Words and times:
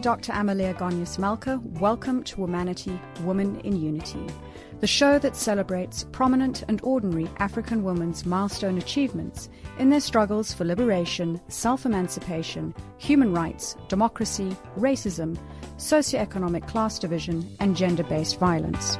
Dr. 0.00 0.32
Amalia 0.32 0.72
Gonyas 0.72 1.18
Malka. 1.18 1.60
Welcome 1.62 2.24
to 2.24 2.36
Womanity, 2.36 2.98
Woman 3.22 3.60
in 3.60 3.76
Unity, 3.76 4.26
the 4.80 4.86
show 4.86 5.18
that 5.18 5.36
celebrates 5.36 6.06
prominent 6.10 6.64
and 6.68 6.80
ordinary 6.82 7.28
African 7.36 7.84
women's 7.84 8.24
milestone 8.24 8.78
achievements 8.78 9.50
in 9.78 9.90
their 9.90 10.00
struggles 10.00 10.54
for 10.54 10.64
liberation, 10.64 11.38
self 11.48 11.84
emancipation, 11.84 12.74
human 12.96 13.34
rights, 13.34 13.76
democracy, 13.88 14.56
racism, 14.78 15.38
socioeconomic 15.76 16.66
class 16.66 16.98
division, 16.98 17.46
and 17.60 17.76
gender 17.76 18.04
based 18.04 18.38
violence. 18.38 18.96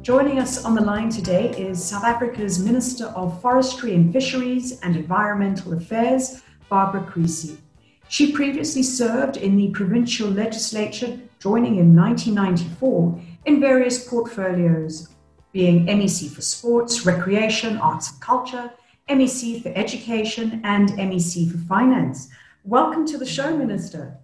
Joining 0.00 0.38
us 0.38 0.64
on 0.64 0.74
the 0.74 0.80
line 0.80 1.10
today 1.10 1.50
is 1.50 1.84
South 1.84 2.04
Africa's 2.04 2.58
Minister 2.64 3.06
of 3.08 3.40
Forestry 3.42 3.94
and 3.94 4.10
Fisheries 4.10 4.80
and 4.80 4.96
Environmental 4.96 5.74
Affairs, 5.74 6.42
Barbara 6.70 7.04
Creecy. 7.04 7.58
She 8.08 8.32
previously 8.32 8.82
served 8.82 9.36
in 9.36 9.56
the 9.56 9.70
provincial 9.70 10.28
legislature, 10.28 11.18
joining 11.38 11.76
in 11.76 11.96
1994 11.96 13.20
in 13.46 13.60
various 13.60 14.06
portfolios, 14.06 15.08
being 15.52 15.86
MEC 15.86 16.30
for 16.30 16.42
Sports, 16.42 17.06
Recreation, 17.06 17.76
Arts 17.78 18.12
and 18.12 18.20
Culture, 18.20 18.70
MEC 19.08 19.62
for 19.62 19.70
Education, 19.74 20.60
and 20.64 20.90
MEC 20.90 21.50
for 21.50 21.58
Finance. 21.58 22.28
Welcome 22.64 23.06
to 23.06 23.18
the 23.18 23.26
show, 23.26 23.56
Minister. 23.56 24.18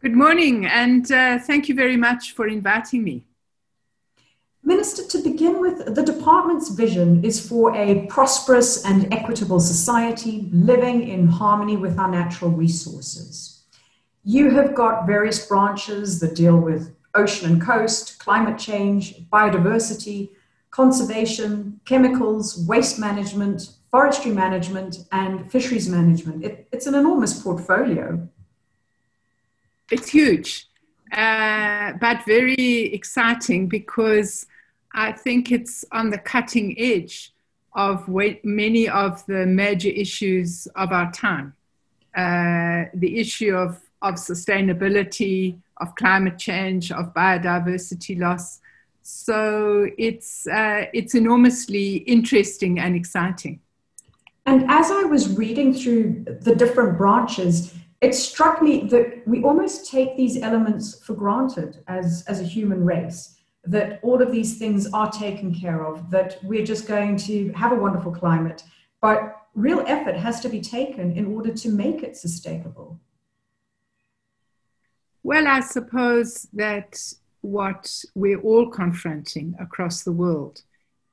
Good 0.00 0.14
morning, 0.14 0.66
and 0.66 1.10
uh, 1.10 1.38
thank 1.38 1.68
you 1.68 1.74
very 1.74 1.96
much 1.96 2.32
for 2.32 2.46
inviting 2.46 3.02
me. 3.02 3.27
Minister, 4.62 5.04
to 5.04 5.18
begin 5.22 5.60
with, 5.60 5.94
the 5.94 6.02
department's 6.02 6.68
vision 6.70 7.24
is 7.24 7.46
for 7.46 7.74
a 7.74 8.06
prosperous 8.06 8.84
and 8.84 9.12
equitable 9.14 9.60
society 9.60 10.48
living 10.52 11.08
in 11.08 11.28
harmony 11.28 11.76
with 11.76 11.98
our 11.98 12.10
natural 12.10 12.50
resources. 12.50 13.62
You 14.24 14.50
have 14.50 14.74
got 14.74 15.06
various 15.06 15.46
branches 15.46 16.20
that 16.20 16.34
deal 16.34 16.58
with 16.58 16.94
ocean 17.14 17.52
and 17.52 17.62
coast, 17.62 18.18
climate 18.18 18.58
change, 18.58 19.28
biodiversity, 19.30 20.30
conservation, 20.70 21.80
chemicals, 21.84 22.58
waste 22.66 22.98
management, 22.98 23.70
forestry 23.90 24.32
management, 24.32 24.98
and 25.12 25.50
fisheries 25.50 25.88
management. 25.88 26.44
It, 26.44 26.68
it's 26.72 26.86
an 26.86 26.94
enormous 26.94 27.40
portfolio. 27.42 28.28
It's 29.90 30.10
huge, 30.10 30.68
uh, 31.12 31.92
but 32.00 32.24
very 32.26 32.92
exciting 32.94 33.68
because 33.68 34.46
I 34.92 35.12
think 35.12 35.52
it's 35.52 35.84
on 35.92 36.10
the 36.10 36.18
cutting 36.18 36.74
edge 36.78 37.32
of 37.74 38.08
many 38.42 38.88
of 38.88 39.24
the 39.26 39.46
major 39.46 39.88
issues 39.88 40.66
of 40.74 40.92
our 40.92 41.10
time. 41.12 41.54
Uh, 42.16 42.90
the 42.94 43.18
issue 43.18 43.54
of, 43.54 43.80
of 44.02 44.14
sustainability, 44.14 45.58
of 45.76 45.94
climate 45.94 46.38
change, 46.38 46.90
of 46.90 47.14
biodiversity 47.14 48.18
loss. 48.18 48.60
So 49.02 49.88
it's, 49.96 50.46
uh, 50.48 50.86
it's 50.92 51.14
enormously 51.14 51.98
interesting 51.98 52.80
and 52.80 52.96
exciting. 52.96 53.60
And 54.46 54.68
as 54.70 54.90
I 54.90 55.02
was 55.04 55.36
reading 55.36 55.74
through 55.74 56.24
the 56.40 56.54
different 56.54 56.98
branches, 56.98 57.74
it 58.00 58.14
struck 58.14 58.62
me 58.62 58.84
that 58.88 59.26
we 59.26 59.42
almost 59.42 59.90
take 59.90 60.16
these 60.16 60.40
elements 60.40 61.04
for 61.04 61.14
granted 61.14 61.82
as, 61.88 62.24
as 62.28 62.40
a 62.40 62.44
human 62.44 62.84
race 62.84 63.36
that 63.64 64.00
all 64.02 64.22
of 64.22 64.30
these 64.30 64.56
things 64.56 64.90
are 64.92 65.10
taken 65.10 65.54
care 65.54 65.84
of, 65.84 66.10
that 66.10 66.38
we're 66.42 66.64
just 66.64 66.86
going 66.86 67.16
to 67.16 67.50
have 67.52 67.72
a 67.72 67.76
wonderful 67.76 68.12
climate. 68.12 68.62
But 69.00 69.36
real 69.54 69.84
effort 69.86 70.16
has 70.16 70.40
to 70.40 70.48
be 70.48 70.60
taken 70.60 71.12
in 71.12 71.26
order 71.26 71.52
to 71.52 71.68
make 71.68 72.02
it 72.02 72.16
sustainable. 72.16 72.98
Well, 75.22 75.46
I 75.46 75.60
suppose 75.60 76.46
that 76.52 76.98
what 77.40 78.04
we're 78.14 78.40
all 78.40 78.70
confronting 78.70 79.54
across 79.60 80.02
the 80.02 80.12
world 80.12 80.62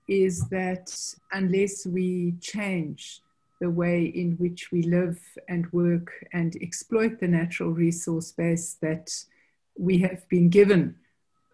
is 0.07 0.47
that 0.50 0.95
unless 1.31 1.85
we 1.85 2.35
change 2.40 3.22
the 3.61 3.69
way 3.69 4.05
in 4.05 4.33
which 4.33 4.71
we 4.71 4.83
live 4.83 5.19
and 5.47 5.71
work 5.71 6.11
and 6.33 6.55
exploit 6.61 7.19
the 7.19 7.27
natural 7.27 7.71
resource 7.71 8.31
base 8.31 8.75
that 8.81 9.11
we 9.77 9.97
have 9.99 10.27
been 10.29 10.49
given 10.49 10.95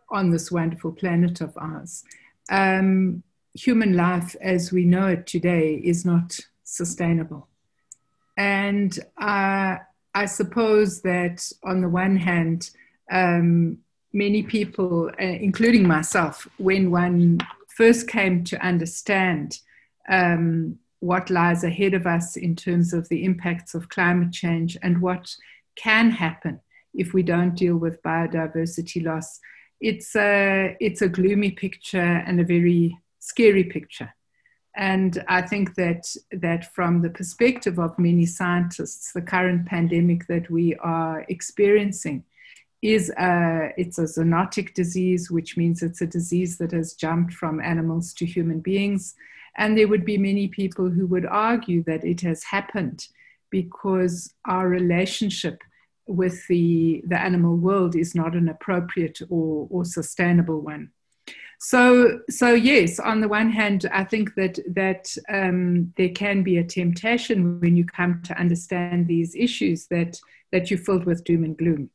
on 0.10 0.30
this 0.30 0.52
wonderful 0.52 0.92
planet 0.92 1.42
of 1.42 1.56
ours. 1.58 2.04
Um, 2.50 3.24
human 3.54 3.96
life 3.96 4.36
as 4.42 4.72
we 4.72 4.86
know 4.86 5.08
it 5.08 5.28
today 5.28 5.76
is 5.76 6.06
not 6.06 6.40
sustainable. 6.64 7.48
And 8.38 8.98
uh, 9.18 9.78
I 10.14 10.26
suppose 10.26 11.02
that 11.02 11.52
on 11.64 11.82
the 11.82 11.90
one 11.90 12.16
hand, 12.16 12.72
um, 13.12 13.78
many 14.14 14.44
people, 14.44 15.10
uh, 15.20 15.24
including 15.24 15.88
myself, 15.88 16.48
when 16.58 16.92
one 16.92 17.40
first 17.76 18.08
came 18.08 18.44
to 18.46 18.66
understand 18.66 19.60
um, 20.10 20.80
what 21.02 21.30
lies 21.30 21.64
ahead 21.64 21.94
of 21.94 22.08
us 22.08 22.38
in 22.38 22.56
terms 22.56 22.94
of 22.94 23.10
the 23.10 23.26
impacts 23.26 23.76
of 23.76 23.90
climate 23.90 24.32
change 24.32 24.78
and 24.82 25.02
what 25.02 25.36
can 25.76 26.10
happen 26.12 26.62
if 26.94 27.14
we 27.14 27.24
don't 27.24 27.56
deal 27.56 27.76
with 27.76 28.02
biodiversity 28.04 29.04
loss, 29.04 29.40
it's 29.80 30.16
a 30.16 30.76
it's 30.80 31.02
a 31.02 31.10
gloomy 31.10 31.52
picture 31.52 32.24
and 32.28 32.40
a 32.40 32.46
very 32.46 32.98
scary 33.20 33.64
picture. 33.64 34.14
And 34.76 35.24
I 35.28 35.42
think 35.42 35.76
that 35.76 36.06
that 36.32 36.74
from 36.74 37.02
the 37.02 37.10
perspective 37.10 37.80
of 37.80 37.98
many 38.00 38.26
scientists, 38.26 39.12
the 39.14 39.22
current 39.22 39.66
pandemic 39.66 40.28
that 40.28 40.50
we 40.50 40.76
are 40.76 41.26
experiencing 41.28 42.24
is 42.82 43.12
a, 43.12 43.74
it's 43.78 44.00
a 44.00 44.04
zoonotic 44.04 44.74
disease, 44.74 45.30
which 45.30 45.56
means 45.56 45.84
it's 45.84 46.02
a 46.02 46.08
disease 46.08 46.58
that 46.58 46.72
has 46.72 46.94
jumped 46.94 47.34
from 47.34 47.62
animals 47.62 48.14
to 48.14 48.26
human 48.26 48.60
beings. 48.60 49.14
And 49.58 49.78
there 49.78 49.88
would 49.88 50.06
be 50.06 50.18
many 50.18 50.48
people 50.48 50.90
who 50.90 51.08
would 51.08 51.26
argue 51.26 51.84
that 51.84 52.04
it 52.06 52.22
has 52.22 52.44
happened 52.44 53.08
because 53.50 54.34
our 54.46 54.68
relationship 54.68 55.62
with 56.08 56.48
the, 56.48 57.04
the 57.08 57.20
animal 57.20 57.58
world 57.58 57.96
is 57.96 58.16
not 58.16 58.36
an 58.36 58.50
appropriate 58.50 59.20
or, 59.30 59.68
or 59.70 59.86
sustainable 59.86 60.62
one. 60.62 60.92
So, 61.64 62.22
so 62.28 62.54
yes, 62.54 63.00
on 63.00 63.22
the 63.22 63.28
one 63.28 63.52
hand, 63.52 63.88
I 63.94 64.04
think 64.04 64.34
that 64.34 64.58
that 64.74 65.16
um, 65.30 65.94
there 65.96 66.10
can 66.10 66.42
be 66.42 66.58
a 66.58 66.64
temptation 66.64 67.60
when 67.60 67.78
you 67.78 67.86
come 67.86 68.24
to 68.24 68.40
understand 68.40 69.08
these 69.08 69.36
issues 69.36 69.86
that 69.88 70.20
that 70.52 70.72
you're 70.72 70.80
filled 70.80 71.06
with 71.06 71.24
doom 71.24 71.44
and 71.44 71.56
gloom. 71.56 71.92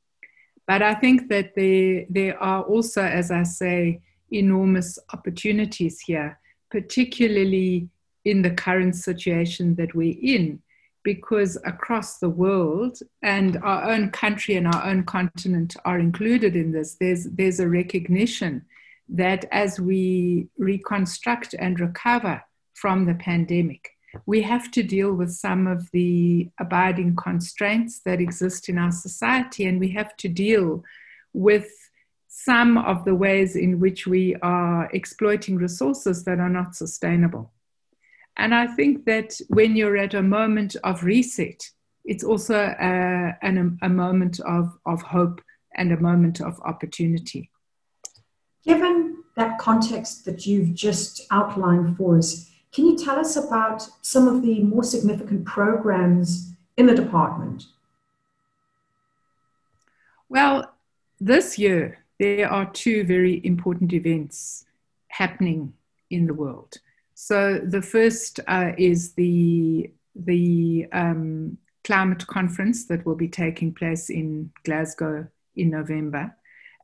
But 0.69 0.83
I 0.83 0.95
think 0.95 1.29
that 1.31 1.57
there 1.57 2.05
there 2.09 2.41
are 2.41 2.63
also, 2.63 3.03
as 3.03 3.33
I 3.33 3.43
say, 3.43 4.03
enormous 4.31 5.01
opportunities 5.13 5.99
here, 5.99 6.39
particularly 6.71 7.89
in 8.25 8.43
the 8.43 8.51
current 8.51 8.97
situation 8.97 9.75
that 9.77 9.95
we're 9.95 10.19
in, 10.21 10.61
because 11.05 11.57
across 11.65 12.19
the 12.19 12.29
world 12.29 12.99
and 13.23 13.57
our 13.63 13.91
own 13.91 14.11
country 14.11 14.57
and 14.57 14.67
our 14.67 14.85
own 14.85 15.05
continent 15.05 15.77
are 15.85 16.01
included 16.01 16.57
in 16.57 16.73
this, 16.73 16.97
there's, 16.99 17.25
there's 17.27 17.61
a 17.61 17.69
recognition 17.69 18.65
that 19.09 19.45
as 19.53 19.79
we 19.79 20.49
reconstruct 20.59 21.55
and 21.59 21.79
recover 21.79 22.43
from 22.75 23.07
the 23.07 23.15
pandemic, 23.15 23.91
we 24.25 24.43
have 24.43 24.71
to 24.73 24.83
deal 24.83 25.13
with 25.13 25.31
some 25.31 25.67
of 25.67 25.91
the 25.93 26.51
abiding 26.59 27.15
constraints 27.15 28.01
that 28.01 28.21
exist 28.21 28.69
in 28.69 28.79
our 28.79 28.91
society, 28.91 29.67
and 29.67 29.79
we 29.79 29.91
have 29.91 30.17
to 30.17 30.29
deal 30.29 30.83
with 31.33 31.69
some 32.39 32.77
of 32.77 33.07
the 33.07 33.15
ways 33.15 33.57
in 33.57 33.81
which 33.81 34.07
we 34.07 34.37
are 34.43 34.91
exploiting 34.93 35.57
resources 35.57 36.23
that 36.25 36.39
are 36.39 36.51
not 36.51 36.77
sustainable. 36.77 37.51
And 38.37 38.55
I 38.55 38.67
think 38.67 39.07
that 39.07 39.41
when 39.49 39.75
you're 39.75 39.97
at 39.97 40.13
a 40.13 40.23
moment 40.23 40.77
of 40.85 41.03
reset, 41.03 41.71
it's 42.05 42.23
also 42.23 42.57
a, 42.79 43.39
an, 43.41 43.79
a 43.81 43.89
moment 43.89 44.39
of, 44.41 44.79
of 44.85 45.01
hope 45.01 45.41
and 45.77 45.91
a 45.93 45.97
moment 45.97 46.43
of 46.43 46.61
opportunity. 46.61 47.51
Given 48.67 49.25
that 49.37 49.59
context 49.59 50.27
that 50.27 50.45
you've 50.47 50.75
just 50.75 51.23
outlined 51.31 51.97
for 51.97 52.19
us, 52.19 52.51
can 52.71 52.85
you 52.85 52.99
tell 52.99 53.19
us 53.19 53.37
about 53.37 53.89
some 54.03 54.29
of 54.29 54.43
the 54.43 54.61
more 54.61 54.85
significant 54.85 55.47
programs 55.47 56.53
in 56.77 56.85
the 56.85 56.95
department? 56.95 57.65
Well, 60.29 60.71
this 61.19 61.59
year 61.59 62.03
there 62.19 62.51
are 62.51 62.71
two 62.73 63.05
very 63.05 63.41
important 63.45 63.93
events 63.93 64.65
happening 65.09 65.73
in 66.11 66.27
the 66.27 66.35
world. 66.35 66.75
So 67.15 67.59
the 67.59 67.83
first 67.83 68.41
uh, 68.47 68.73
is 68.77 69.13
the 69.15 69.91
the 70.15 70.87
um, 70.93 71.59
climate 71.85 72.27
conference 72.27 72.87
that 72.87 73.05
will 73.05 73.15
be 73.15 73.29
taking 73.29 73.73
place 73.73 74.09
in 74.09 74.51
Glasgow 74.65 75.27
in 75.55 75.71
November, 75.71 76.35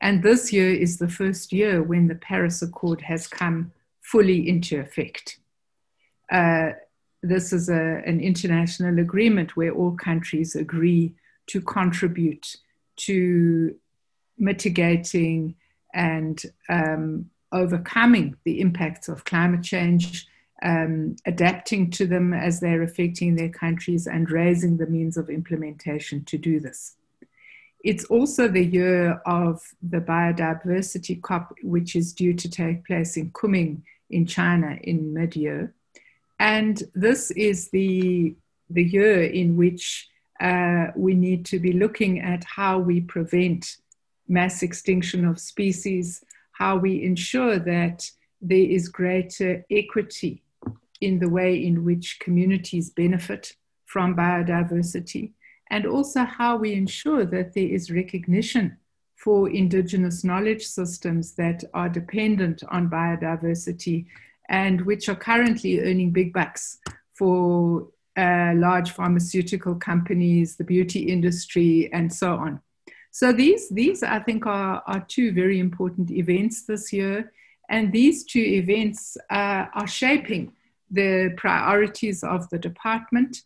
and 0.01 0.21
this 0.21 0.51
year 0.51 0.71
is 0.71 0.97
the 0.97 1.09
first 1.09 1.53
year 1.53 1.81
when 1.81 2.07
the 2.07 2.15
Paris 2.15 2.61
Accord 2.61 3.01
has 3.01 3.27
come 3.27 3.71
fully 4.01 4.47
into 4.47 4.79
effect. 4.79 5.39
Uh, 6.31 6.71
this 7.21 7.53
is 7.53 7.69
a, 7.69 8.01
an 8.05 8.19
international 8.19 8.99
agreement 8.99 9.55
where 9.55 9.71
all 9.71 9.91
countries 9.95 10.55
agree 10.55 11.13
to 11.47 11.61
contribute 11.61 12.57
to 12.95 13.75
mitigating 14.37 15.55
and 15.93 16.43
um, 16.69 17.29
overcoming 17.51 18.35
the 18.43 18.59
impacts 18.59 19.07
of 19.07 19.25
climate 19.25 19.63
change, 19.63 20.27
um, 20.63 21.15
adapting 21.25 21.91
to 21.91 22.07
them 22.07 22.33
as 22.33 22.59
they're 22.59 22.83
affecting 22.83 23.35
their 23.35 23.49
countries, 23.49 24.07
and 24.07 24.31
raising 24.31 24.77
the 24.77 24.87
means 24.87 25.17
of 25.17 25.29
implementation 25.29 26.23
to 26.25 26.37
do 26.37 26.59
this. 26.59 26.95
It's 27.83 28.05
also 28.05 28.47
the 28.47 28.65
year 28.65 29.21
of 29.25 29.61
the 29.81 29.99
biodiversity 29.99 31.21
COP, 31.21 31.53
which 31.63 31.95
is 31.95 32.13
due 32.13 32.33
to 32.33 32.49
take 32.49 32.85
place 32.85 33.17
in 33.17 33.31
Kunming 33.31 33.81
in 34.09 34.25
China 34.25 34.77
in 34.81 35.13
mid 35.13 35.35
year. 35.35 35.73
And 36.39 36.81
this 36.95 37.31
is 37.31 37.69
the, 37.69 38.35
the 38.69 38.83
year 38.83 39.23
in 39.23 39.57
which 39.57 40.09
uh, 40.39 40.87
we 40.95 41.13
need 41.13 41.45
to 41.45 41.59
be 41.59 41.73
looking 41.73 42.19
at 42.19 42.43
how 42.43 42.79
we 42.79 43.01
prevent 43.01 43.77
mass 44.27 44.63
extinction 44.63 45.25
of 45.25 45.39
species, 45.39 46.23
how 46.53 46.77
we 46.77 47.03
ensure 47.03 47.59
that 47.59 48.09
there 48.41 48.57
is 48.57 48.89
greater 48.89 49.65
equity 49.71 50.43
in 51.01 51.19
the 51.19 51.29
way 51.29 51.55
in 51.55 51.83
which 51.83 52.19
communities 52.19 52.89
benefit 52.89 53.53
from 53.85 54.15
biodiversity, 54.15 55.31
and 55.69 55.85
also 55.85 56.23
how 56.23 56.55
we 56.55 56.73
ensure 56.73 57.25
that 57.25 57.53
there 57.53 57.67
is 57.67 57.91
recognition 57.91 58.77
for 59.15 59.49
indigenous 59.49 60.23
knowledge 60.23 60.65
systems 60.65 61.33
that 61.35 61.63
are 61.73 61.87
dependent 61.87 62.61
on 62.69 62.89
biodiversity 62.89 64.05
and 64.49 64.81
which 64.81 65.07
are 65.07 65.15
currently 65.15 65.79
earning 65.79 66.11
big 66.11 66.33
bucks 66.33 66.79
for 67.13 67.87
uh, 68.17 68.51
large 68.55 68.91
pharmaceutical 68.91 69.75
companies, 69.75 70.57
the 70.57 70.63
beauty 70.63 70.99
industry, 70.99 71.89
and 71.93 72.11
so 72.11 72.35
on. 72.35 72.59
So 73.13 73.31
these, 73.31 73.69
these 73.69 74.01
I 74.01 74.19
think, 74.19 74.47
are, 74.47 74.81
are 74.87 75.05
two 75.07 75.33
very 75.33 75.59
important 75.59 76.09
events 76.09 76.65
this 76.65 76.91
year. 76.91 77.31
And 77.69 77.91
these 77.91 78.23
two 78.23 78.41
events 78.41 79.15
uh, 79.29 79.67
are 79.71 79.87
shaping 79.87 80.51
the 80.89 81.31
priorities 81.37 82.23
of 82.23 82.49
the 82.49 82.57
department. 82.57 83.43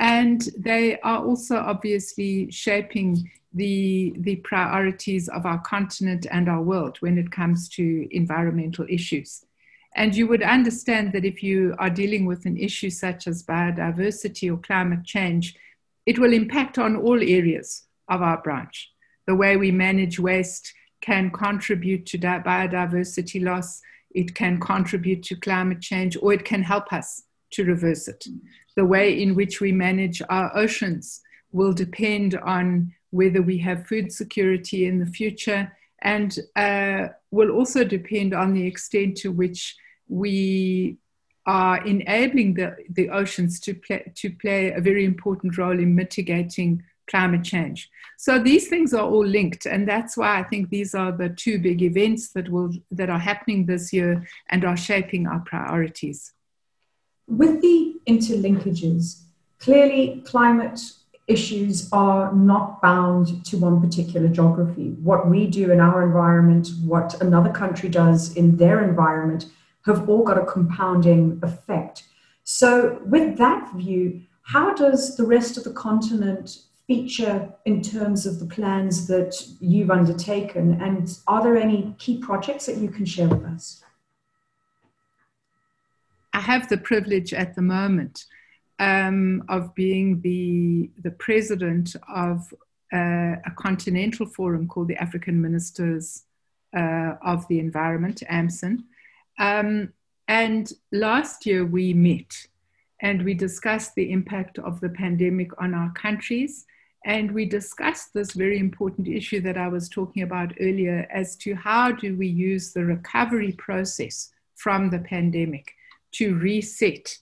And 0.00 0.42
they 0.58 0.98
are 1.00 1.24
also 1.24 1.56
obviously 1.56 2.50
shaping 2.50 3.30
the, 3.54 4.12
the 4.18 4.36
priorities 4.36 5.28
of 5.28 5.46
our 5.46 5.60
continent 5.60 6.26
and 6.28 6.48
our 6.48 6.60
world 6.60 6.96
when 6.98 7.16
it 7.16 7.30
comes 7.30 7.68
to 7.70 8.08
environmental 8.10 8.86
issues. 8.88 9.44
And 9.94 10.16
you 10.16 10.26
would 10.26 10.42
understand 10.42 11.12
that 11.12 11.24
if 11.24 11.44
you 11.44 11.76
are 11.78 11.90
dealing 11.90 12.26
with 12.26 12.44
an 12.44 12.56
issue 12.56 12.90
such 12.90 13.28
as 13.28 13.44
biodiversity 13.44 14.52
or 14.52 14.56
climate 14.58 15.04
change, 15.04 15.54
it 16.06 16.18
will 16.18 16.32
impact 16.32 16.76
on 16.76 16.96
all 16.96 17.22
areas 17.22 17.84
of 18.08 18.20
our 18.20 18.42
branch. 18.42 18.90
The 19.26 19.34
way 19.34 19.56
we 19.56 19.70
manage 19.70 20.18
waste 20.18 20.72
can 21.00 21.30
contribute 21.30 22.06
to 22.06 22.18
biodiversity 22.18 23.42
loss, 23.42 23.80
it 24.14 24.34
can 24.34 24.58
contribute 24.60 25.22
to 25.24 25.36
climate 25.36 25.80
change, 25.80 26.16
or 26.20 26.32
it 26.32 26.44
can 26.44 26.62
help 26.62 26.92
us 26.92 27.22
to 27.52 27.64
reverse 27.64 28.08
it. 28.08 28.26
The 28.76 28.84
way 28.84 29.20
in 29.20 29.34
which 29.34 29.60
we 29.60 29.72
manage 29.72 30.22
our 30.28 30.56
oceans 30.56 31.20
will 31.52 31.72
depend 31.72 32.34
on 32.36 32.92
whether 33.10 33.42
we 33.42 33.58
have 33.58 33.86
food 33.86 34.12
security 34.12 34.86
in 34.86 34.98
the 34.98 35.06
future 35.06 35.72
and 36.02 36.38
uh, 36.56 37.08
will 37.30 37.50
also 37.50 37.84
depend 37.84 38.34
on 38.34 38.52
the 38.52 38.66
extent 38.66 39.16
to 39.18 39.32
which 39.32 39.76
we 40.08 40.98
are 41.46 41.84
enabling 41.86 42.54
the, 42.54 42.76
the 42.90 43.08
oceans 43.08 43.60
to 43.60 43.74
play, 43.74 44.12
to 44.14 44.30
play 44.30 44.72
a 44.72 44.80
very 44.80 45.04
important 45.04 45.56
role 45.56 45.78
in 45.78 45.94
mitigating 45.94 46.82
climate 47.06 47.44
change. 47.44 47.90
So 48.18 48.38
these 48.38 48.68
things 48.68 48.94
are 48.94 49.06
all 49.06 49.24
linked, 49.24 49.66
and 49.66 49.86
that's 49.86 50.16
why 50.16 50.38
I 50.38 50.42
think 50.42 50.70
these 50.70 50.94
are 50.94 51.12
the 51.12 51.28
two 51.28 51.58
big 51.58 51.82
events 51.82 52.30
that 52.32 52.48
will 52.48 52.72
that 52.90 53.10
are 53.10 53.18
happening 53.18 53.66
this 53.66 53.92
year 53.92 54.26
and 54.48 54.64
are 54.64 54.76
shaping 54.76 55.26
our 55.26 55.40
priorities. 55.40 56.32
With 57.28 57.60
the 57.60 57.96
interlinkages, 58.06 59.22
clearly 59.58 60.22
climate 60.24 60.80
issues 61.26 61.88
are 61.92 62.32
not 62.32 62.80
bound 62.80 63.44
to 63.46 63.58
one 63.58 63.80
particular 63.80 64.28
geography. 64.28 64.90
What 65.02 65.28
we 65.28 65.46
do 65.46 65.72
in 65.72 65.80
our 65.80 66.02
environment, 66.02 66.68
what 66.84 67.20
another 67.20 67.50
country 67.50 67.88
does 67.88 68.34
in 68.34 68.56
their 68.56 68.84
environment, 68.84 69.46
have 69.84 70.08
all 70.08 70.22
got 70.24 70.38
a 70.38 70.46
compounding 70.46 71.38
effect. 71.42 72.04
So, 72.44 73.00
with 73.04 73.38
that 73.38 73.72
view, 73.74 74.22
how 74.42 74.74
does 74.74 75.16
the 75.16 75.26
rest 75.26 75.56
of 75.56 75.64
the 75.64 75.72
continent 75.72 76.58
feature 76.86 77.52
in 77.64 77.82
terms 77.82 78.26
of 78.26 78.38
the 78.38 78.46
plans 78.46 79.06
that 79.08 79.34
you've 79.60 79.90
undertaken? 79.90 80.80
And 80.80 81.16
are 81.26 81.42
there 81.42 81.56
any 81.56 81.94
key 81.98 82.18
projects 82.18 82.66
that 82.66 82.76
you 82.76 82.88
can 82.88 83.04
share 83.04 83.28
with 83.28 83.44
us? 83.44 83.82
I 86.32 86.40
have 86.40 86.68
the 86.68 86.78
privilege 86.78 87.32
at 87.32 87.54
the 87.54 87.62
moment 87.62 88.26
um, 88.78 89.42
of 89.48 89.74
being 89.74 90.20
the, 90.20 90.90
the 91.02 91.10
president 91.10 91.96
of 92.14 92.52
uh, 92.92 93.36
a 93.44 93.52
continental 93.56 94.26
forum 94.26 94.68
called 94.68 94.88
the 94.88 94.96
African 94.96 95.40
Ministers 95.40 96.24
uh, 96.76 97.14
of 97.24 97.48
the 97.48 97.58
Environment, 97.58 98.22
AMCEN. 98.30 98.84
Um, 99.38 99.92
and 100.28 100.72
last 100.92 101.46
year 101.46 101.64
we 101.64 101.94
met 101.94 102.46
and 103.00 103.22
we 103.22 103.34
discussed 103.34 103.94
the 103.94 104.10
impact 104.10 104.58
of 104.58 104.80
the 104.80 104.88
pandemic 104.88 105.50
on 105.60 105.74
our 105.74 105.92
countries. 105.92 106.66
And 107.04 107.30
we 107.30 107.44
discussed 107.44 108.12
this 108.12 108.32
very 108.32 108.58
important 108.58 109.06
issue 109.06 109.40
that 109.42 109.56
I 109.56 109.68
was 109.68 109.88
talking 109.88 110.22
about 110.22 110.52
earlier 110.60 111.06
as 111.12 111.36
to 111.36 111.54
how 111.54 111.92
do 111.92 112.16
we 112.16 112.26
use 112.26 112.72
the 112.72 112.84
recovery 112.84 113.52
process 113.52 114.30
from 114.56 114.90
the 114.90 114.98
pandemic 114.98 115.72
to 116.12 116.34
reset 116.36 117.16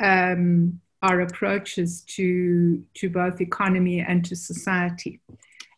um, 0.00 0.80
our 1.02 1.22
approaches 1.22 2.02
to, 2.02 2.84
to 2.94 3.10
both 3.10 3.40
economy 3.40 4.00
and 4.00 4.24
to 4.26 4.36
society. 4.36 5.20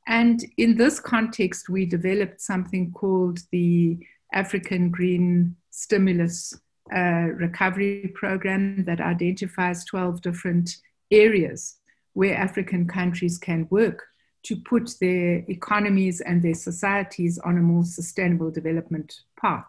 And 0.07 0.45
in 0.57 0.77
this 0.77 1.01
context, 1.01 1.69
we 1.69 1.87
developed 1.87 2.41
something 2.41 2.93
called 2.93 3.41
the 3.53 3.99
African 4.33 4.91
Green 4.91 5.57
Stimulus 5.71 6.55
uh, 6.95 7.29
Recovery 7.35 8.11
Program 8.15 8.85
that 8.85 9.01
identifies 9.01 9.85
12 9.85 10.23
different 10.23 10.77
areas 11.11 11.77
where 12.19 12.37
African 12.37 12.85
countries 12.85 13.39
can 13.39 13.69
work 13.71 13.99
to 14.43 14.57
put 14.57 14.91
their 15.01 15.45
economies 15.49 16.21
and 16.21 16.43
their 16.43 16.59
societies 16.69 17.39
on 17.39 17.57
a 17.57 17.61
more 17.73 17.85
sustainable 17.85 18.51
development 18.51 19.21
path. 19.41 19.69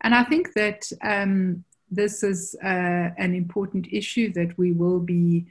And 0.00 0.12
I 0.12 0.24
think 0.24 0.52
that 0.54 0.90
um, 1.02 1.64
this 1.88 2.24
is 2.24 2.56
uh, 2.64 3.10
an 3.24 3.36
important 3.36 3.86
issue 3.92 4.32
that 4.32 4.58
we 4.58 4.72
will 4.72 4.98
be 4.98 5.46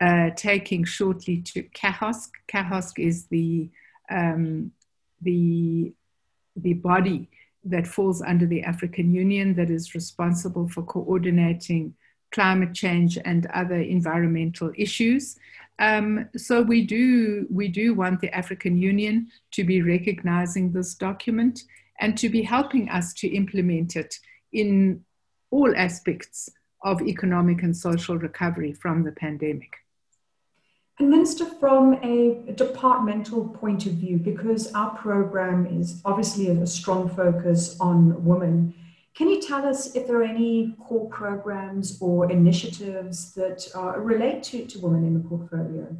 uh, 0.00 0.30
taking 0.36 0.84
shortly 0.84 1.38
to 1.50 1.64
CAHOSC. 1.80 2.30
CAHOSC 2.46 2.92
is 3.10 3.26
the, 3.26 3.68
um, 4.08 4.70
the, 5.22 5.92
the 6.54 6.74
body 6.74 7.28
that 7.64 7.88
falls 7.88 8.22
under 8.22 8.46
the 8.46 8.62
African 8.62 9.12
Union 9.12 9.54
that 9.54 9.70
is 9.70 9.92
responsible 9.92 10.68
for 10.68 10.84
coordinating 10.84 11.94
climate 12.34 12.74
change 12.74 13.16
and 13.24 13.46
other 13.46 13.80
environmental 13.80 14.72
issues. 14.76 15.36
Um, 15.78 16.28
so 16.36 16.62
we 16.62 16.86
do 16.86 17.46
we 17.50 17.68
do 17.68 17.94
want 17.94 18.20
the 18.20 18.32
African 18.34 18.78
Union 18.78 19.28
to 19.52 19.64
be 19.64 19.82
recognizing 19.82 20.72
this 20.72 20.94
document 20.94 21.64
and 22.00 22.16
to 22.18 22.28
be 22.28 22.42
helping 22.42 22.88
us 22.88 23.12
to 23.14 23.28
implement 23.28 23.96
it 23.96 24.18
in 24.52 25.04
all 25.50 25.74
aspects 25.76 26.48
of 26.82 27.02
economic 27.02 27.62
and 27.62 27.76
social 27.76 28.16
recovery 28.18 28.72
from 28.72 29.04
the 29.04 29.12
pandemic. 29.12 29.72
And 30.98 31.10
Minister, 31.10 31.46
from 31.46 31.94
a 32.04 32.52
departmental 32.52 33.48
point 33.48 33.86
of 33.86 33.94
view, 33.94 34.16
because 34.18 34.72
our 34.74 34.90
program 34.90 35.66
is 35.66 36.00
obviously 36.04 36.48
a 36.48 36.66
strong 36.66 37.08
focus 37.08 37.76
on 37.80 38.24
women, 38.24 38.74
can 39.14 39.28
you 39.28 39.40
tell 39.40 39.64
us 39.64 39.94
if 39.94 40.06
there 40.06 40.16
are 40.16 40.24
any 40.24 40.74
core 40.80 41.08
programs 41.08 42.00
or 42.00 42.30
initiatives 42.30 43.32
that 43.34 43.68
uh, 43.74 43.96
relate 43.98 44.42
to, 44.44 44.66
to 44.66 44.78
women 44.80 45.04
in 45.04 45.14
the 45.14 45.20
portfolio? 45.20 45.96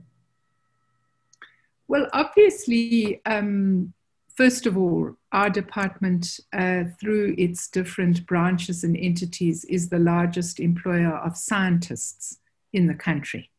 Well, 1.86 2.08
obviously, 2.12 3.20
um, 3.24 3.92
first 4.34 4.66
of 4.66 4.76
all, 4.76 5.16
our 5.30 5.48
department, 5.48 6.40
uh, 6.52 6.84
through 6.98 7.36
its 7.38 7.68
different 7.68 8.26
branches 8.26 8.82
and 8.82 8.96
entities, 8.96 9.64
is 9.66 9.90
the 9.90 9.98
largest 9.98 10.58
employer 10.58 11.16
of 11.16 11.36
scientists 11.36 12.38
in 12.72 12.88
the 12.88 12.94
country. 12.94 13.50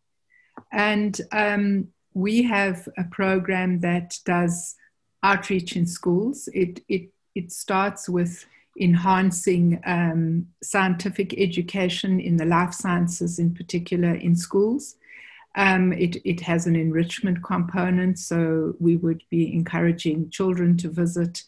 And 0.74 1.20
um, 1.32 1.88
we 2.14 2.44
have 2.44 2.90
a 2.98 3.06
program 3.06 3.80
that 3.82 4.18
does 4.26 4.76
outreach 5.24 5.78
in 5.78 5.86
schools. 5.86 6.50
It, 6.54 6.84
it, 6.90 7.10
it 7.36 7.54
starts 7.54 8.10
with 8.10 8.46
enhancing 8.80 9.80
um, 9.86 10.48
scientific 10.62 11.34
education 11.40 12.20
in 12.20 12.38
the 12.38 12.46
life 12.46 12.74
sciences, 12.74 13.40
in 13.40 13.54
particular 13.54 14.14
in 14.16 14.36
schools. 14.36 14.96
Um, 15.56 15.94
it, 15.94 16.18
it 16.26 16.42
has 16.42 16.68
an 16.68 16.76
enrichment 16.76 17.42
component, 17.44 18.20
so 18.20 18.76
we 18.80 18.98
would 18.98 19.24
be 19.30 19.54
encouraging 19.54 20.30
children 20.30 20.76
to 20.78 20.90
visit 20.90 21.44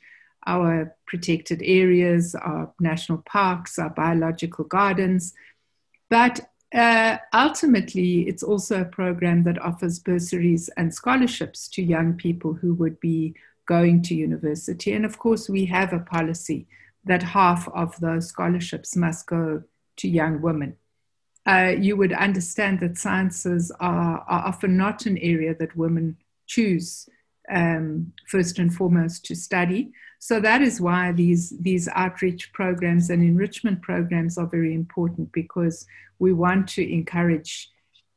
our 0.45 0.95
protected 1.05 1.61
areas, 1.63 2.33
our 2.33 2.71
national 2.79 3.17
parks, 3.29 3.77
our 3.77 3.89
biological 3.89 4.63
gardens. 4.63 5.33
But 6.09 6.39
uh, 6.73 7.17
ultimately, 7.33 8.21
it's 8.29 8.43
also 8.43 8.81
a 8.81 8.85
program 8.85 9.43
that 9.43 9.61
offers 9.61 9.99
bursaries 9.99 10.69
and 10.77 10.93
scholarships 10.93 11.67
to 11.69 11.83
young 11.83 12.13
people 12.13 12.53
who 12.53 12.73
would 12.75 12.99
be 13.01 13.35
going 13.67 14.01
to 14.03 14.15
university. 14.15 14.93
And 14.93 15.05
of 15.05 15.19
course, 15.19 15.49
we 15.49 15.65
have 15.65 15.91
a 15.91 15.99
policy 15.99 16.65
that 17.07 17.23
half 17.23 17.67
of 17.69 17.99
those 17.99 18.27
scholarships 18.27 18.95
must 18.95 19.27
go 19.27 19.63
to 19.97 20.07
young 20.07 20.41
women 20.41 20.77
uh, 21.47 21.73
you 21.79 21.95
would 21.95 22.11
understand 22.11 22.81
that 22.81 22.97
sciences 22.97 23.71
are, 23.79 24.19
are, 24.27 24.47
often 24.47 24.75
not 24.75 25.05
an 25.05 25.17
area 25.19 25.55
that 25.55 25.75
women 25.77 26.17
choose 26.45 27.07
um, 27.49 28.11
first 28.27 28.59
and 28.59 28.75
foremost 28.75 29.23
to 29.23 29.33
study. 29.33 29.89
So 30.19 30.41
that 30.41 30.61
is 30.61 30.81
why 30.81 31.13
these, 31.13 31.53
these 31.61 31.87
outreach 31.95 32.51
programs 32.51 33.09
and 33.09 33.23
enrichment 33.23 33.81
programs 33.81 34.37
are 34.37 34.45
very 34.45 34.73
important 34.73 35.31
because 35.31 35.85
we 36.19 36.33
want 36.33 36.67
to 36.69 36.93
encourage 36.93 37.69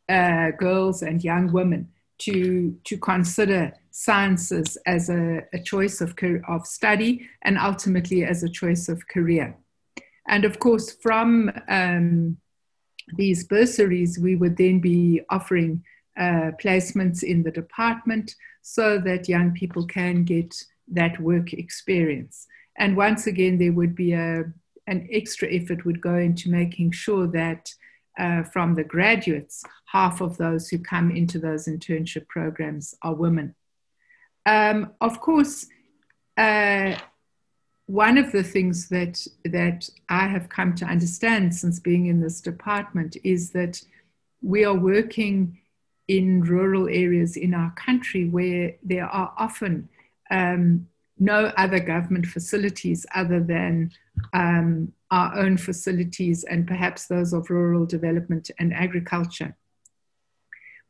uh, 0.09 0.50
girls 0.59 1.02
and 1.02 1.23
young 1.23 1.52
women 1.52 1.88
to, 2.20 2.76
to 2.84 2.96
consider 2.98 3.72
sciences 3.90 4.78
as 4.86 5.10
a, 5.10 5.42
a 5.52 5.62
choice 5.62 6.00
of, 6.00 6.14
of 6.48 6.66
study 6.66 7.28
and 7.42 7.58
ultimately 7.58 8.24
as 8.24 8.42
a 8.42 8.48
choice 8.48 8.88
of 8.88 9.06
career. 9.08 9.56
And 10.28 10.44
of 10.44 10.58
course, 10.58 10.92
from 11.02 11.50
um, 11.68 12.36
these 13.16 13.44
bursaries, 13.44 14.18
we 14.18 14.36
would 14.36 14.56
then 14.56 14.80
be 14.80 15.22
offering 15.30 15.82
uh, 16.18 16.52
placements 16.62 17.22
in 17.22 17.42
the 17.42 17.50
department 17.50 18.34
so 18.62 18.98
that 18.98 19.28
young 19.28 19.52
people 19.52 19.86
can 19.86 20.24
get 20.24 20.54
that 20.88 21.18
work 21.20 21.52
experience. 21.52 22.46
And 22.76 22.96
once 22.96 23.26
again, 23.26 23.58
there 23.58 23.72
would 23.72 23.94
be 23.94 24.12
a, 24.12 24.44
an 24.86 25.08
extra 25.10 25.48
effort 25.52 25.84
would 25.84 26.00
go 26.00 26.16
into 26.16 26.50
making 26.50 26.92
sure 26.92 27.26
that 27.28 27.72
uh, 28.18 28.42
from 28.44 28.74
the 28.74 28.84
graduates, 28.84 29.64
half 29.92 30.20
of 30.20 30.37
those 30.37 30.68
who 30.68 30.78
come 30.78 31.11
into 31.11 31.38
those 31.38 31.66
internship 31.66 32.28
programs 32.28 32.94
are 33.02 33.14
women. 33.14 33.54
Um, 34.47 34.92
of 35.00 35.20
course, 35.20 35.66
uh, 36.37 36.94
one 37.87 38.16
of 38.16 38.30
the 38.30 38.44
things 38.44 38.88
that 38.88 39.26
that 39.44 39.90
I 40.09 40.28
have 40.28 40.49
come 40.49 40.75
to 40.76 40.85
understand 40.85 41.54
since 41.54 41.80
being 41.80 42.06
in 42.06 42.20
this 42.20 42.40
department 42.40 43.16
is 43.25 43.50
that 43.50 43.82
we 44.40 44.64
are 44.64 44.75
working 44.75 45.59
in 46.06 46.42
rural 46.42 46.88
areas 46.88 47.37
in 47.37 47.52
our 47.52 47.73
country 47.73 48.28
where 48.28 48.75
there 48.82 49.06
are 49.06 49.32
often 49.37 49.88
um, 50.30 50.87
no 51.18 51.52
other 51.56 51.80
government 51.80 52.26
facilities 52.26 53.04
other 53.14 53.40
than 53.40 53.90
um, 54.32 54.92
our 55.11 55.37
own 55.37 55.56
facilities 55.56 56.44
and 56.44 56.66
perhaps 56.66 57.06
those 57.06 57.32
of 57.32 57.50
rural 57.50 57.85
development 57.85 58.50
and 58.61 58.73
agriculture. 58.73 59.56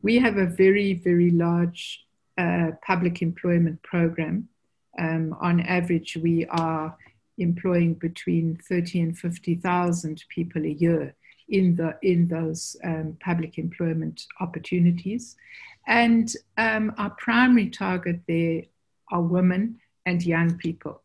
We 0.02 0.18
have 0.18 0.36
a 0.36 0.46
very, 0.46 0.94
very 0.94 1.30
large 1.30 2.04
uh, 2.38 2.72
public 2.82 3.22
employment 3.22 3.82
program 3.82 4.48
um, 4.98 5.36
on 5.40 5.60
average, 5.60 6.16
we 6.16 6.46
are 6.46 6.96
employing 7.38 7.94
between 7.94 8.58
30 8.68 9.00
and 9.00 9.18
50,000 9.18 10.24
people 10.28 10.64
a 10.64 10.68
year 10.68 11.14
in, 11.48 11.76
the, 11.76 11.96
in 12.02 12.28
those 12.28 12.76
um, 12.84 13.16
public 13.20 13.58
employment 13.58 14.26
opportunities. 14.40 15.36
And 15.86 16.32
um, 16.58 16.92
our 16.98 17.10
primary 17.10 17.70
target 17.70 18.20
there 18.28 18.62
are 19.10 19.22
women 19.22 19.80
and 20.06 20.22
young 20.22 20.56
people. 20.58 21.02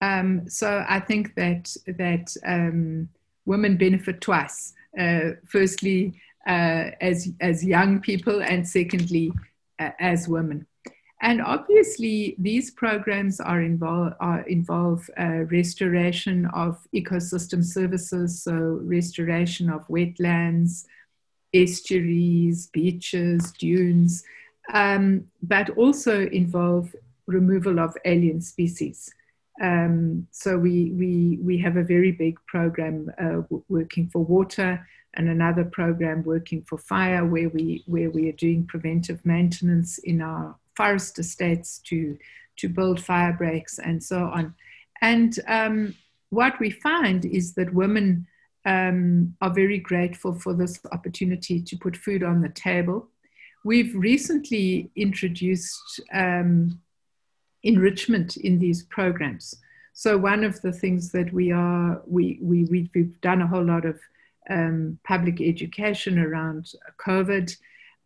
Um, 0.00 0.48
so 0.48 0.84
I 0.88 1.00
think 1.00 1.34
that, 1.34 1.74
that 1.86 2.36
um, 2.44 3.08
women 3.46 3.76
benefit 3.76 4.20
twice. 4.20 4.74
Uh, 4.98 5.30
firstly, 5.46 6.20
uh, 6.48 6.90
as, 7.00 7.30
as 7.40 7.64
young 7.64 8.00
people, 8.00 8.42
and 8.42 8.66
secondly, 8.66 9.32
uh, 9.78 9.90
as 10.00 10.26
women. 10.26 10.66
And 11.20 11.42
obviously, 11.42 12.36
these 12.38 12.70
programs 12.70 13.40
are 13.40 13.60
involve, 13.60 14.14
are 14.20 14.42
involve 14.42 15.10
uh, 15.18 15.44
restoration 15.50 16.46
of 16.54 16.78
ecosystem 16.94 17.64
services, 17.64 18.42
so 18.42 18.80
restoration 18.82 19.68
of 19.68 19.86
wetlands, 19.88 20.86
estuaries, 21.52 22.68
beaches, 22.68 23.52
dunes, 23.52 24.22
um, 24.72 25.24
but 25.42 25.70
also 25.70 26.26
involve 26.28 26.94
removal 27.26 27.80
of 27.80 27.96
alien 28.04 28.40
species. 28.40 29.12
Um, 29.60 30.28
so 30.30 30.56
we, 30.56 30.92
we, 30.92 31.38
we 31.42 31.58
have 31.58 31.76
a 31.76 31.82
very 31.82 32.12
big 32.12 32.38
program 32.46 33.10
uh, 33.20 33.42
working 33.68 34.08
for 34.08 34.24
water 34.24 34.86
and 35.18 35.28
another 35.28 35.64
program 35.64 36.22
working 36.22 36.62
for 36.62 36.78
fire 36.78 37.26
where 37.26 37.48
we, 37.50 37.82
where 37.86 38.08
we 38.08 38.28
are 38.28 38.40
doing 38.40 38.64
preventive 38.64 39.24
maintenance 39.26 39.98
in 39.98 40.22
our 40.22 40.56
forest 40.76 41.18
estates 41.18 41.78
to, 41.80 42.16
to 42.56 42.68
build 42.68 43.00
fire 43.00 43.32
breaks 43.32 43.78
and 43.80 44.02
so 44.02 44.20
on. 44.20 44.54
And 45.02 45.38
um, 45.48 45.94
what 46.30 46.58
we 46.60 46.70
find 46.70 47.24
is 47.24 47.54
that 47.54 47.74
women 47.74 48.28
um, 48.64 49.34
are 49.40 49.52
very 49.52 49.78
grateful 49.78 50.34
for 50.34 50.54
this 50.54 50.78
opportunity 50.92 51.60
to 51.62 51.76
put 51.76 51.96
food 51.96 52.22
on 52.22 52.40
the 52.40 52.48
table. 52.50 53.08
We've 53.64 53.94
recently 53.96 54.90
introduced 54.94 56.00
um, 56.14 56.80
enrichment 57.64 58.36
in 58.36 58.60
these 58.60 58.84
programs. 58.84 59.56
So 59.94 60.16
one 60.16 60.44
of 60.44 60.60
the 60.62 60.72
things 60.72 61.10
that 61.10 61.32
we 61.32 61.50
are 61.50 62.00
we, 62.06 62.38
we 62.40 62.88
we've 62.94 63.20
done 63.20 63.42
a 63.42 63.48
whole 63.48 63.64
lot 63.64 63.84
of 63.84 63.98
um, 64.48 64.98
public 65.04 65.40
education 65.40 66.18
around 66.18 66.72
COVID 67.04 67.54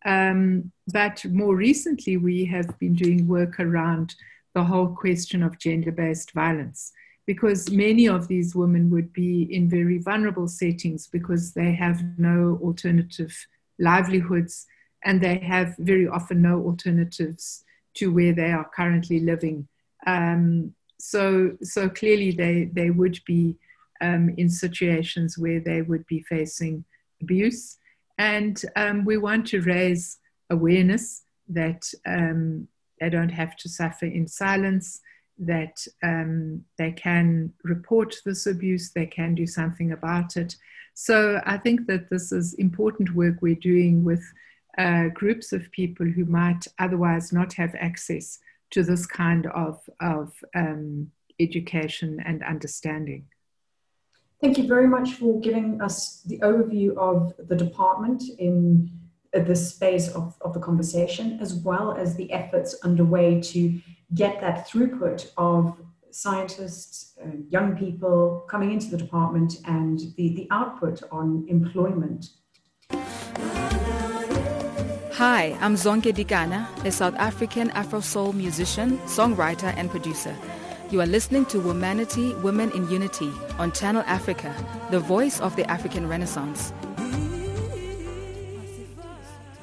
um, 0.05 0.71
but 0.91 1.23
more 1.25 1.55
recently, 1.55 2.17
we 2.17 2.45
have 2.45 2.77
been 2.79 2.93
doing 2.93 3.27
work 3.27 3.59
around 3.59 4.15
the 4.53 4.63
whole 4.63 4.87
question 4.87 5.41
of 5.41 5.59
gender 5.59 5.91
based 5.91 6.31
violence 6.31 6.91
because 7.25 7.71
many 7.71 8.07
of 8.07 8.27
these 8.27 8.53
women 8.53 8.89
would 8.89 9.13
be 9.13 9.43
in 9.43 9.69
very 9.69 9.97
vulnerable 9.97 10.47
settings 10.47 11.07
because 11.07 11.53
they 11.53 11.73
have 11.73 12.03
no 12.17 12.59
alternative 12.61 13.33
livelihoods 13.79 14.65
and 15.05 15.21
they 15.21 15.37
have 15.37 15.75
very 15.79 16.07
often 16.07 16.41
no 16.41 16.61
alternatives 16.61 17.63
to 17.93 18.13
where 18.13 18.33
they 18.33 18.51
are 18.51 18.69
currently 18.75 19.21
living. 19.21 19.67
Um, 20.05 20.73
so, 20.99 21.57
so 21.61 21.89
clearly, 21.89 22.31
they, 22.31 22.69
they 22.73 22.89
would 22.89 23.19
be 23.25 23.57
um, 24.03 24.33
in 24.37 24.49
situations 24.49 25.37
where 25.37 25.59
they 25.59 25.81
would 25.81 26.05
be 26.07 26.21
facing 26.21 26.83
abuse 27.21 27.77
and 28.17 28.63
um, 28.75 29.05
we 29.05 29.17
want 29.17 29.47
to 29.47 29.61
raise 29.61 30.17
awareness 30.49 31.23
that 31.49 31.83
um, 32.05 32.67
they 32.99 33.09
don't 33.09 33.29
have 33.29 33.55
to 33.57 33.69
suffer 33.69 34.05
in 34.05 34.27
silence, 34.27 35.01
that 35.39 35.85
um, 36.03 36.63
they 36.77 36.91
can 36.91 37.51
report 37.63 38.15
this 38.25 38.45
abuse, 38.45 38.91
they 38.91 39.05
can 39.05 39.33
do 39.35 39.47
something 39.47 39.91
about 39.91 40.37
it. 40.37 40.55
So 40.93 41.41
I 41.45 41.57
think 41.57 41.87
that 41.87 42.09
this 42.09 42.31
is 42.31 42.53
important 42.55 43.15
work 43.15 43.37
we're 43.41 43.55
doing 43.55 44.03
with 44.03 44.23
uh, 44.77 45.07
groups 45.13 45.51
of 45.51 45.71
people 45.71 46.05
who 46.05 46.25
might 46.25 46.67
otherwise 46.79 47.33
not 47.33 47.53
have 47.53 47.75
access 47.75 48.39
to 48.71 48.83
this 48.83 49.05
kind 49.05 49.47
of, 49.47 49.79
of 49.99 50.33
um, 50.55 51.11
education 51.39 52.19
and 52.25 52.43
understanding. 52.43 53.25
Thank 54.43 54.57
you 54.57 54.67
very 54.67 54.89
much 54.89 55.13
for 55.13 55.39
giving 55.39 55.81
us 55.81 56.21
the 56.25 56.37
overview 56.39 56.97
of 56.97 57.33
the 57.47 57.55
department 57.55 58.23
in 58.39 58.91
this 59.31 59.77
phase 59.77 60.09
of, 60.09 60.35
of 60.41 60.53
the 60.53 60.59
conversation, 60.59 61.39
as 61.39 61.53
well 61.53 61.93
as 61.93 62.17
the 62.17 62.29
efforts 62.33 62.75
underway 62.83 63.39
to 63.39 63.79
get 64.15 64.41
that 64.41 64.67
throughput 64.67 65.31
of 65.37 65.77
scientists, 66.11 67.17
uh, 67.23 67.29
young 67.47 67.77
people 67.77 68.45
coming 68.49 68.73
into 68.73 68.87
the 68.87 68.97
department 68.97 69.59
and 69.63 69.99
the, 70.17 70.35
the 70.35 70.47
output 70.51 71.01
on 71.09 71.45
employment. 71.47 72.31
Hi, 75.13 75.57
I'm 75.61 75.75
Zonke 75.75 76.11
Dikana, 76.11 76.67
a 76.83 76.91
South 76.91 77.15
African 77.15 77.69
Afro 77.69 78.01
soul 78.01 78.33
musician, 78.33 78.97
songwriter, 79.05 79.73
and 79.77 79.89
producer. 79.89 80.35
You 80.91 81.01
are 81.01 81.07
listening 81.07 81.45
to 81.47 81.57
Womanity, 81.57 82.39
Women 82.41 82.69
in 82.71 82.87
Unity 82.89 83.31
on 83.57 83.71
Channel 83.71 84.03
Africa, 84.05 84.53
the 84.91 84.99
voice 84.99 85.39
of 85.39 85.55
the 85.55 85.69
African 85.69 86.07
Renaissance. 86.07 86.71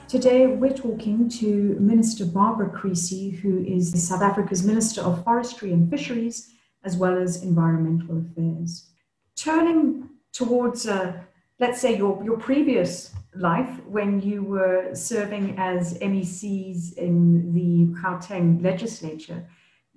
Today, 0.08 0.48
we're 0.48 0.72
talking 0.72 1.28
to 1.28 1.76
Minister 1.78 2.24
Barbara 2.24 2.68
Creecy, 2.70 3.30
who 3.30 3.62
is 3.64 4.08
South 4.08 4.22
Africa's 4.22 4.64
Minister 4.64 5.02
of 5.02 5.22
Forestry 5.22 5.72
and 5.72 5.88
Fisheries, 5.88 6.50
as 6.82 6.96
well 6.96 7.16
as 7.16 7.44
Environmental 7.44 8.18
Affairs. 8.18 8.90
Turning 9.36 10.08
towards, 10.32 10.88
uh, 10.88 11.12
let's 11.60 11.80
say, 11.80 11.96
your, 11.96 12.20
your 12.24 12.38
previous 12.38 13.14
life 13.36 13.70
when 13.86 14.20
you 14.20 14.42
were 14.42 14.94
serving 14.94 15.54
as 15.58 15.96
MECs 15.98 16.94
in 16.94 17.52
the 17.52 18.00
Gauteng 18.00 18.64
legislature. 18.64 19.46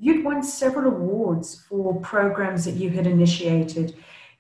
You'd 0.04 0.26
won 0.26 0.44
several 0.44 0.88
awards 0.94 1.64
for 1.70 1.98
programs 2.02 2.66
that 2.66 2.74
you 2.74 2.90
had 2.90 3.08
initiated, 3.08 3.96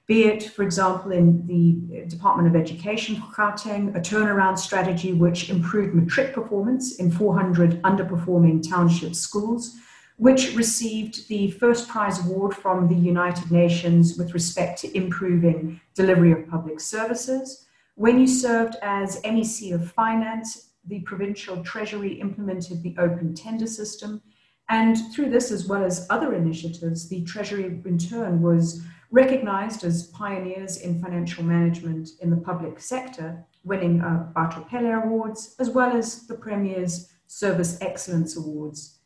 be 0.08 0.26
it, 0.26 0.44
for 0.44 0.62
example, 0.62 1.14
in 1.14 1.48
the 1.48 2.04
Department 2.10 2.50
of 2.50 2.62
Education 2.62 3.16
for 3.16 3.32
Gauteng, 3.32 3.96
a 3.96 4.02
turnaround 4.02 4.60
strategy 4.60 5.14
which 5.14 5.50
improved 5.50 5.96
matric 5.96 6.34
performance 6.34 6.98
in 6.98 7.10
400 7.10 7.82
underperforming 7.84 8.70
township 8.70 9.16
schools, 9.16 9.78
which 10.18 10.54
received 10.54 11.30
the 11.30 11.52
first 11.52 11.88
prize 11.88 12.20
award 12.26 12.54
from 12.54 12.90
the 12.90 12.96
United 12.96 13.50
Nations 13.50 14.18
with 14.18 14.34
respect 14.34 14.82
to 14.82 14.94
improving 14.98 15.80
delivery 15.96 16.34
of 16.34 16.46
public 16.50 16.82
services. 16.82 17.68
When 17.96 18.20
you 18.20 18.28
served 18.28 18.76
as 18.82 19.22
MEC 19.22 19.74
of 19.74 19.90
Finance, 19.94 20.72
the 20.86 21.00
provincial 21.04 21.64
treasury 21.64 22.16
implemented 22.20 22.84
the 22.84 22.96
open 22.98 23.34
tender 23.34 23.68
system. 23.68 24.22
And 24.70 24.98
through 25.14 25.30
this, 25.30 25.52
as 25.52 25.68
well 25.68 25.84
as 25.84 26.08
other 26.10 26.34
initiatives, 26.34 27.10
the 27.10 27.24
Treasury 27.24 27.66
in 27.66 27.98
turn 27.98 28.42
was 28.42 28.82
recognized 29.12 29.84
as 29.84 30.08
pioneers 30.08 30.78
in 30.78 31.02
financial 31.02 31.44
management 31.44 32.10
in 32.22 32.30
the 32.30 32.38
public 32.38 32.80
sector, 32.80 33.46
winning 33.64 34.02
uh, 34.02 34.32
Batho 34.36 34.68
Pele 34.68 34.92
Awards, 34.92 35.56
as 35.60 35.70
well 35.70 35.96
as 35.96 36.26
the 36.26 36.36
Premier's 36.36 37.14
Service 37.28 37.78
Excellence 37.82 38.36
Awards. 38.38 39.00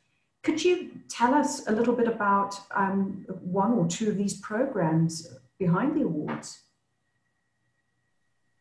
Could 0.43 0.63
you 0.63 0.91
tell 1.09 1.33
us 1.33 1.67
a 1.67 1.71
little 1.71 1.93
bit 1.93 2.07
about 2.07 2.55
um, 2.71 3.25
one 3.41 3.73
or 3.73 3.87
two 3.87 4.09
of 4.09 4.17
these 4.17 4.39
programs 4.39 5.27
behind 5.59 5.97
the 5.97 6.03
awards? 6.03 6.61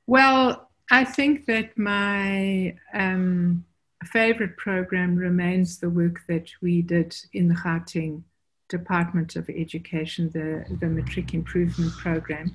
Well, 0.06 0.68
I 0.90 1.04
think 1.04 1.46
that 1.46 1.76
my 1.76 2.76
um, 2.92 3.64
favorite 4.06 4.56
program 4.56 5.16
remains 5.16 5.78
the 5.78 5.90
work 5.90 6.20
that 6.28 6.50
we 6.62 6.82
did 6.82 7.16
in 7.32 7.48
the 7.48 7.54
Gauteng 7.54 8.22
Department 8.68 9.36
of 9.36 9.48
Education, 9.48 10.30
the, 10.30 10.64
the 10.80 10.86
Matric 10.86 11.34
Improvement 11.34 11.92
Program. 11.92 12.52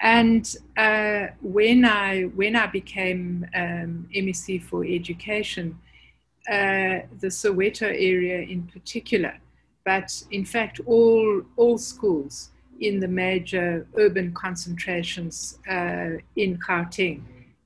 And 0.00 0.54
uh, 0.76 1.26
when 1.42 1.84
I 1.84 2.22
when 2.34 2.56
I 2.56 2.66
became 2.66 3.46
um, 3.54 4.08
MEC 4.14 4.62
for 4.64 4.84
Education, 4.84 5.78
uh, 6.48 7.04
the 7.20 7.28
Soweto 7.28 7.86
area 7.86 8.40
in 8.40 8.62
particular, 8.66 9.38
but 9.84 10.22
in 10.30 10.44
fact, 10.44 10.80
all, 10.86 11.42
all 11.56 11.78
schools 11.78 12.50
in 12.80 13.00
the 13.00 13.08
major 13.08 13.86
urban 13.98 14.32
concentrations 14.32 15.58
uh, 15.68 16.10
in 16.36 16.58
Gauteng, 16.58 17.22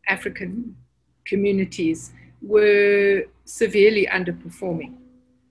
African 0.09 0.77
communities, 1.25 2.13
were 2.47 3.25
severely 3.45 4.07
underperforming. 4.07 4.95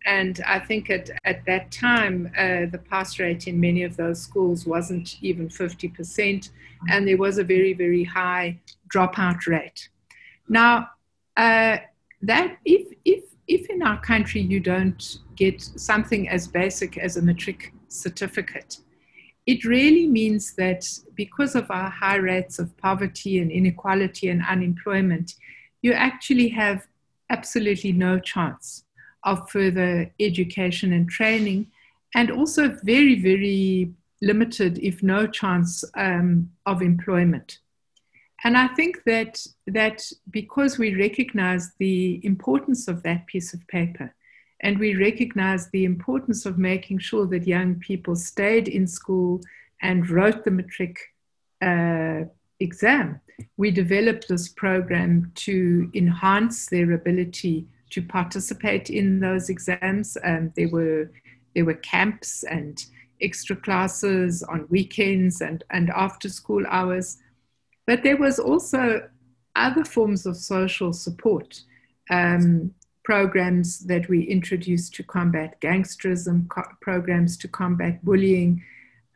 And 0.06 0.42
I 0.46 0.60
think 0.60 0.90
at, 0.90 1.10
at 1.24 1.46
that 1.46 1.72
time, 1.72 2.30
uh, 2.38 2.66
the 2.72 2.82
pass 2.90 3.20
rate 3.20 3.48
in 3.48 3.60
many 3.60 3.84
of 3.84 3.96
those 3.96 4.22
schools 4.22 4.66
wasn't 4.66 5.18
even 5.22 5.48
50%, 5.48 6.50
and 6.90 7.08
there 7.08 7.18
was 7.18 7.38
a 7.38 7.44
very, 7.44 7.74
very 7.74 8.04
high 8.04 8.60
dropout 8.94 9.48
rate. 9.48 9.90
Now, 10.50 10.90
uh, 11.38 11.78
that 12.22 12.58
if 12.66 12.88
if 13.06 13.24
if 13.48 13.70
in 13.70 13.82
our 13.82 14.00
country 14.00 14.42
you 14.42 14.60
don't 14.60 15.20
get 15.36 15.62
something 15.62 16.30
as 16.30 16.48
basic 16.48 16.98
as 16.98 17.18
a 17.18 17.22
matric 17.22 17.74
certificate, 17.88 18.78
it 19.46 19.66
really 19.66 20.08
means 20.08 20.54
that 20.56 20.86
because 21.16 21.56
of 21.56 21.70
our 21.70 21.90
high 21.90 22.16
rates 22.16 22.60
of 22.60 22.76
poverty 22.78 23.40
and 23.40 23.52
inequality 23.52 24.30
and 24.30 24.42
unemployment, 24.48 25.36
you 25.84 25.94
actually 25.94 26.50
have 26.50 26.88
absolutely 27.30 27.92
no 27.92 28.18
chance 28.18 28.86
of 29.24 29.50
further 29.50 30.12
education 30.20 30.92
and 30.92 31.08
training, 31.08 31.68
and 32.16 32.32
also 32.32 32.78
very, 32.84 33.16
very 33.22 33.92
limited, 34.22 34.80
if 34.80 35.04
no 35.04 35.28
chance, 35.28 35.84
um, 35.96 36.50
of 36.66 36.82
employment. 36.82 37.60
And 38.44 38.58
I 38.58 38.68
think 38.68 39.04
that, 39.06 39.46
that 39.68 40.12
because 40.30 40.78
we 40.78 40.96
recognize 40.96 41.72
the 41.80 42.20
importance 42.26 42.88
of 42.88 43.04
that 43.04 43.26
piece 43.28 43.54
of 43.54 43.66
paper, 43.68 44.14
and 44.60 44.80
we 44.80 44.96
recognize 44.96 45.70
the 45.70 45.86
importance 45.86 46.46
of 46.46 46.58
making 46.58 47.00
sure 47.00 47.26
that 47.28 47.48
young 47.48 47.76
people 47.76 48.16
stayed 48.16 48.68
in 48.68 48.88
school 48.88 49.42
and 49.82 50.10
wrote 50.10 50.44
the 50.44 50.52
matric 50.52 50.98
uh, 51.62 52.22
exam, 52.60 53.20
we 53.58 53.72
developed 53.72 54.28
this 54.28 54.50
program 54.50 55.32
to 55.36 55.90
enhance 55.94 56.68
their 56.68 56.92
ability 56.94 57.68
to 57.92 58.02
participate 58.02 58.90
in 58.90 59.20
those 59.20 59.50
exams. 59.50 60.18
Um, 60.24 60.52
there 60.56 60.70
were 60.70 61.12
there 61.56 61.66
were 61.66 61.76
camps 61.76 62.44
and 62.44 62.84
extra 63.22 63.56
classes 63.56 64.42
on 64.44 64.66
weekends 64.70 65.42
and, 65.42 65.64
and 65.70 65.92
after 65.92 66.28
school 66.28 66.66
hours 66.68 67.20
but 67.86 68.04
there 68.04 68.18
was 68.18 68.40
also 68.40 69.08
other 69.56 69.84
forms 69.84 70.26
of 70.26 70.38
social 70.38 70.94
support 70.94 71.62
um, 72.10 72.74
programs 73.04 73.80
that 73.80 74.08
we 74.08 74.24
introduced 74.24 74.94
to 74.96 75.04
combat 75.04 75.60
gangsterism, 75.62 76.48
co- 76.48 76.64
programs 76.82 77.38
to 77.38 77.48
combat 77.48 78.04
bullying, 78.04 78.64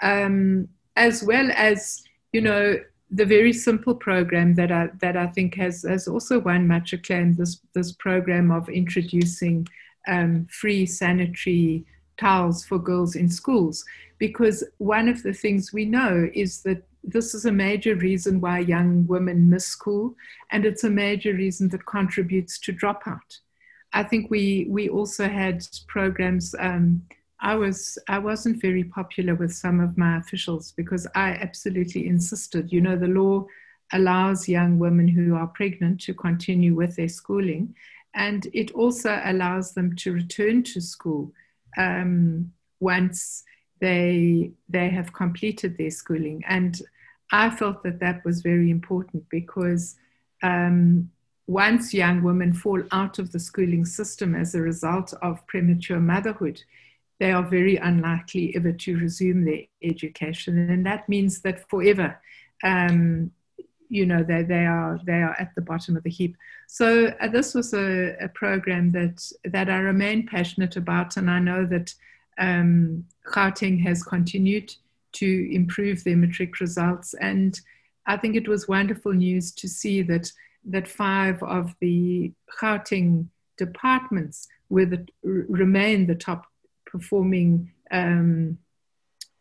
um, 0.01 0.67
as 0.95 1.23
well 1.23 1.49
as, 1.55 2.03
you 2.33 2.41
know, 2.41 2.77
the 3.09 3.25
very 3.25 3.53
simple 3.53 3.95
program 3.95 4.55
that 4.55 4.71
I, 4.71 4.89
that 4.99 5.15
I 5.15 5.27
think 5.27 5.55
has, 5.55 5.83
has 5.83 6.07
also 6.07 6.39
won 6.39 6.67
much 6.67 6.93
acclaim, 6.93 7.33
this, 7.33 7.61
this 7.73 7.93
program 7.93 8.51
of 8.51 8.69
introducing 8.69 9.67
um, 10.07 10.47
free 10.51 10.85
sanitary 10.85 11.85
towels 12.17 12.65
for 12.65 12.79
girls 12.79 13.15
in 13.15 13.29
schools. 13.29 13.85
Because 14.17 14.63
one 14.77 15.07
of 15.07 15.23
the 15.23 15.33
things 15.33 15.71
we 15.71 15.85
know 15.85 16.29
is 16.33 16.61
that 16.63 16.83
this 17.03 17.33
is 17.33 17.45
a 17.45 17.51
major 17.51 17.95
reason 17.95 18.41
why 18.41 18.59
young 18.59 19.07
women 19.07 19.49
miss 19.49 19.65
school, 19.65 20.15
and 20.51 20.65
it's 20.65 20.83
a 20.83 20.89
major 20.89 21.33
reason 21.33 21.69
that 21.69 21.85
contributes 21.85 22.59
to 22.59 22.73
dropout. 22.73 23.39
I 23.93 24.03
think 24.03 24.29
we 24.29 24.67
we 24.69 24.89
also 24.89 25.29
had 25.29 25.65
programs. 25.87 26.53
Um, 26.59 27.03
I 27.39 27.55
was 27.55 27.97
I 28.07 28.19
wasn't 28.19 28.61
very 28.61 28.83
popular 28.83 29.35
with 29.35 29.53
some 29.53 29.79
of 29.79 29.97
my 29.97 30.17
officials 30.17 30.71
because 30.71 31.07
I 31.15 31.31
absolutely 31.31 32.07
insisted. 32.07 32.71
You 32.71 32.81
know, 32.81 32.97
the 32.97 33.07
law 33.07 33.45
allows 33.93 34.49
young 34.49 34.79
women 34.79 35.07
who 35.07 35.35
are 35.35 35.47
pregnant 35.47 36.01
to 36.01 36.13
continue 36.13 36.73
with 36.75 36.95
their 36.95 37.09
schooling, 37.09 37.75
and 38.15 38.47
it 38.53 38.71
also 38.71 39.21
allows 39.23 39.73
them 39.73 39.95
to 39.97 40.13
return 40.13 40.63
to 40.63 40.81
school 40.81 41.31
um, 41.77 42.51
once 42.79 43.43
they 43.79 44.51
they 44.67 44.89
have 44.89 45.13
completed 45.13 45.77
their 45.77 45.91
schooling. 45.91 46.43
And 46.47 46.81
I 47.31 47.49
felt 47.49 47.83
that 47.83 47.99
that 47.99 48.25
was 48.25 48.41
very 48.41 48.71
important 48.71 49.29
because 49.29 49.95
um, 50.41 51.11
once 51.45 51.93
young 51.93 52.23
women 52.23 52.53
fall 52.53 52.81
out 52.91 53.19
of 53.19 53.31
the 53.31 53.39
schooling 53.39 53.85
system 53.85 54.35
as 54.35 54.55
a 54.55 54.61
result 54.61 55.13
of 55.21 55.45
premature 55.47 55.99
motherhood, 55.99 56.61
they 57.19 57.31
are 57.31 57.43
very 57.43 57.77
unlikely 57.77 58.55
ever 58.55 58.71
to 58.71 58.97
resume 58.97 59.43
their 59.45 59.61
education. 59.83 60.57
And 60.69 60.85
that 60.85 61.09
means 61.09 61.41
that 61.41 61.67
forever, 61.69 62.19
um, 62.63 63.31
you 63.89 64.05
know, 64.05 64.23
they, 64.23 64.43
they, 64.43 64.65
are, 64.65 64.99
they 65.05 65.21
are 65.21 65.35
at 65.39 65.55
the 65.55 65.61
bottom 65.61 65.97
of 65.97 66.03
the 66.03 66.09
heap. 66.09 66.35
So 66.67 67.07
uh, 67.19 67.27
this 67.27 67.53
was 67.53 67.73
a, 67.73 68.15
a, 68.19 68.27
program 68.29 68.91
that, 68.91 69.31
that 69.45 69.69
I 69.69 69.77
remain 69.77 70.27
passionate 70.27 70.75
about. 70.75 71.17
And 71.17 71.29
I 71.29 71.39
know 71.39 71.65
that 71.65 71.93
um, 72.37 73.05
Gauteng 73.25 73.81
has 73.83 74.03
continued 74.03 74.73
to 75.13 75.55
improve 75.55 76.03
their 76.03 76.17
matric 76.17 76.59
results. 76.59 77.15
And 77.15 77.59
I 78.05 78.17
think 78.17 78.35
it 78.35 78.47
was 78.47 78.67
wonderful 78.67 79.13
news 79.13 79.51
to 79.53 79.67
see 79.67 80.01
that 80.03 80.31
that 80.69 80.87
five 80.87 81.41
of 81.43 81.73
the 81.79 82.31
Gauteng 82.59 83.27
departments 83.57 84.47
were 84.69 84.85
the, 84.85 85.07
remain 85.23 86.07
the 86.07 86.15
top 86.15 86.45
performing 86.91 87.71
um, 87.91 88.57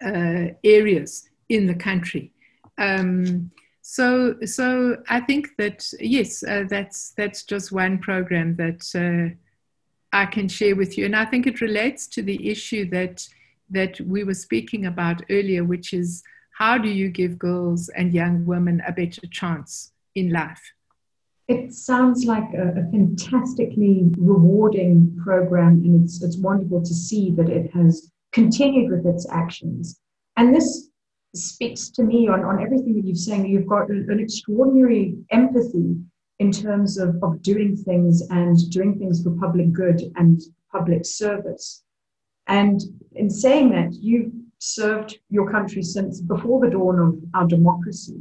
uh, 0.05 0.47
areas 0.65 1.29
in 1.49 1.67
the 1.67 1.75
country. 1.75 2.33
Um, 2.79 3.51
so, 3.83 4.37
so 4.45 4.97
I 5.09 5.21
think 5.21 5.57
that 5.59 5.89
yes, 6.01 6.43
uh, 6.43 6.65
that's 6.69 7.11
that's 7.11 7.45
just 7.45 7.73
one 7.73 7.99
program 7.99 8.57
that 8.57 8.83
uh, 8.95 9.35
I 10.13 10.27
can 10.27 10.49
share 10.49 10.75
with 10.75 10.99
you, 10.99 11.05
and 11.05 11.15
I 11.15 11.25
think 11.25 11.47
it 11.47 11.61
relates 11.61 12.07
to 12.09 12.23
the 12.23 12.49
issue 12.49 12.91
that 12.91 13.27
that 13.71 14.01
we 14.01 14.25
were 14.25 14.35
speaking 14.35 14.87
about 14.87 15.23
earlier, 15.31 15.65
which 15.65 15.93
is 15.93 16.23
how 16.59 16.79
do 16.79 16.89
you 16.89 17.11
give 17.11 17.39
girls 17.39 17.89
and 17.91 18.13
young 18.13 18.45
women 18.47 18.83
a 18.87 18.93
better 18.93 19.27
chance 19.31 19.93
in 20.15 20.31
life? 20.31 20.63
It 21.49 21.73
sounds 21.73 22.25
like 22.25 22.53
a, 22.55 22.81
a, 22.81 22.91
fantastically 22.91 24.11
rewarding 24.19 25.17
program, 25.23 25.83
and 25.85 26.05
it's, 26.05 26.23
it's 26.23 26.39
wonderful 26.39 26.83
to 26.83 26.95
see 26.95 27.31
that 27.33 27.49
it 27.49 27.73
has 27.73 28.11
continued 28.33 28.91
with 28.91 29.07
its 29.07 29.29
actions. 29.31 30.01
And 30.37 30.55
this 30.55 30.91
speaks 31.37 31.91
to 31.91 32.03
me 32.03 32.29
on, 32.29 32.45
on 32.45 32.61
everything 32.61 32.95
that 32.95 33.05
you've 33.05 33.19
saying. 33.19 33.47
You've 33.47 33.69
got 33.69 33.89
an 33.91 34.19
extraordinary 34.19 35.17
empathy 35.31 35.97
in 36.39 36.51
terms 36.51 36.99
of, 36.99 37.17
of 37.23 37.43
doing 37.43 37.77
things 37.77 38.23
and 38.31 38.59
doing 38.71 38.99
things 38.99 39.23
for 39.23 39.31
public 39.31 39.73
good 39.73 40.03
and 40.17 40.41
public 40.73 41.05
service. 41.05 41.85
And 42.47 42.81
in 43.13 43.31
saying 43.31 43.71
that, 43.71 43.93
you've 43.95 44.33
served 44.59 45.19
your 45.31 45.51
country 45.51 45.83
since 45.83 46.21
before 46.21 46.61
the 46.61 46.71
dawn 46.71 46.99
of 46.99 47.19
our 47.35 47.47
democracy. 47.47 48.21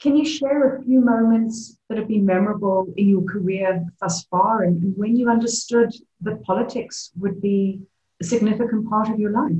Can 0.00 0.14
you 0.16 0.26
share 0.26 0.76
a 0.76 0.82
few 0.84 1.00
moments 1.00 1.78
that 1.88 1.96
have 1.98 2.08
been 2.08 2.26
memorable 2.26 2.92
in 2.96 3.08
your 3.08 3.22
career 3.22 3.82
thus 4.00 4.24
far 4.24 4.62
and, 4.62 4.82
and 4.82 4.96
when 4.96 5.16
you 5.16 5.30
understood 5.30 5.90
that 6.20 6.42
politics 6.42 7.12
would 7.18 7.40
be 7.40 7.80
a 8.20 8.24
significant 8.24 8.88
part 8.88 9.08
of 9.08 9.18
your 9.18 9.30
life? 9.30 9.56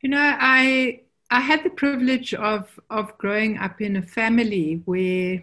You 0.00 0.08
know, 0.10 0.36
I 0.40 1.02
I 1.30 1.40
had 1.40 1.62
the 1.62 1.70
privilege 1.70 2.34
of 2.34 2.80
of 2.90 3.16
growing 3.18 3.58
up 3.58 3.80
in 3.80 3.96
a 3.96 4.02
family 4.02 4.82
where 4.84 5.42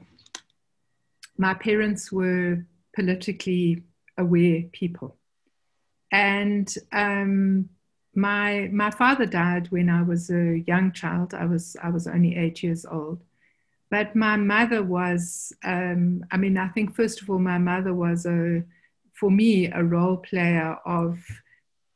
my 1.37 1.53
parents 1.53 2.11
were 2.11 2.65
politically 2.93 3.83
aware 4.17 4.63
people, 4.73 5.15
and 6.11 6.67
um, 6.91 7.69
my 8.19 8.69
my 8.71 8.91
father 8.91 9.25
died 9.25 9.67
when 9.71 9.89
I 9.89 10.01
was 10.01 10.29
a 10.29 10.59
young 10.67 10.91
child. 10.91 11.33
I 11.33 11.45
was 11.45 11.75
I 11.81 11.89
was 11.89 12.07
only 12.07 12.35
eight 12.35 12.61
years 12.63 12.85
old, 12.85 13.23
but 13.89 14.15
my 14.15 14.35
mother 14.35 14.83
was. 14.83 15.53
Um, 15.63 16.25
I 16.31 16.37
mean, 16.37 16.57
I 16.57 16.67
think 16.69 16.95
first 16.95 17.21
of 17.21 17.29
all, 17.29 17.39
my 17.39 17.57
mother 17.57 17.93
was 17.93 18.25
a 18.25 18.63
for 19.13 19.31
me 19.31 19.71
a 19.71 19.83
role 19.83 20.17
player 20.17 20.77
of 20.85 21.19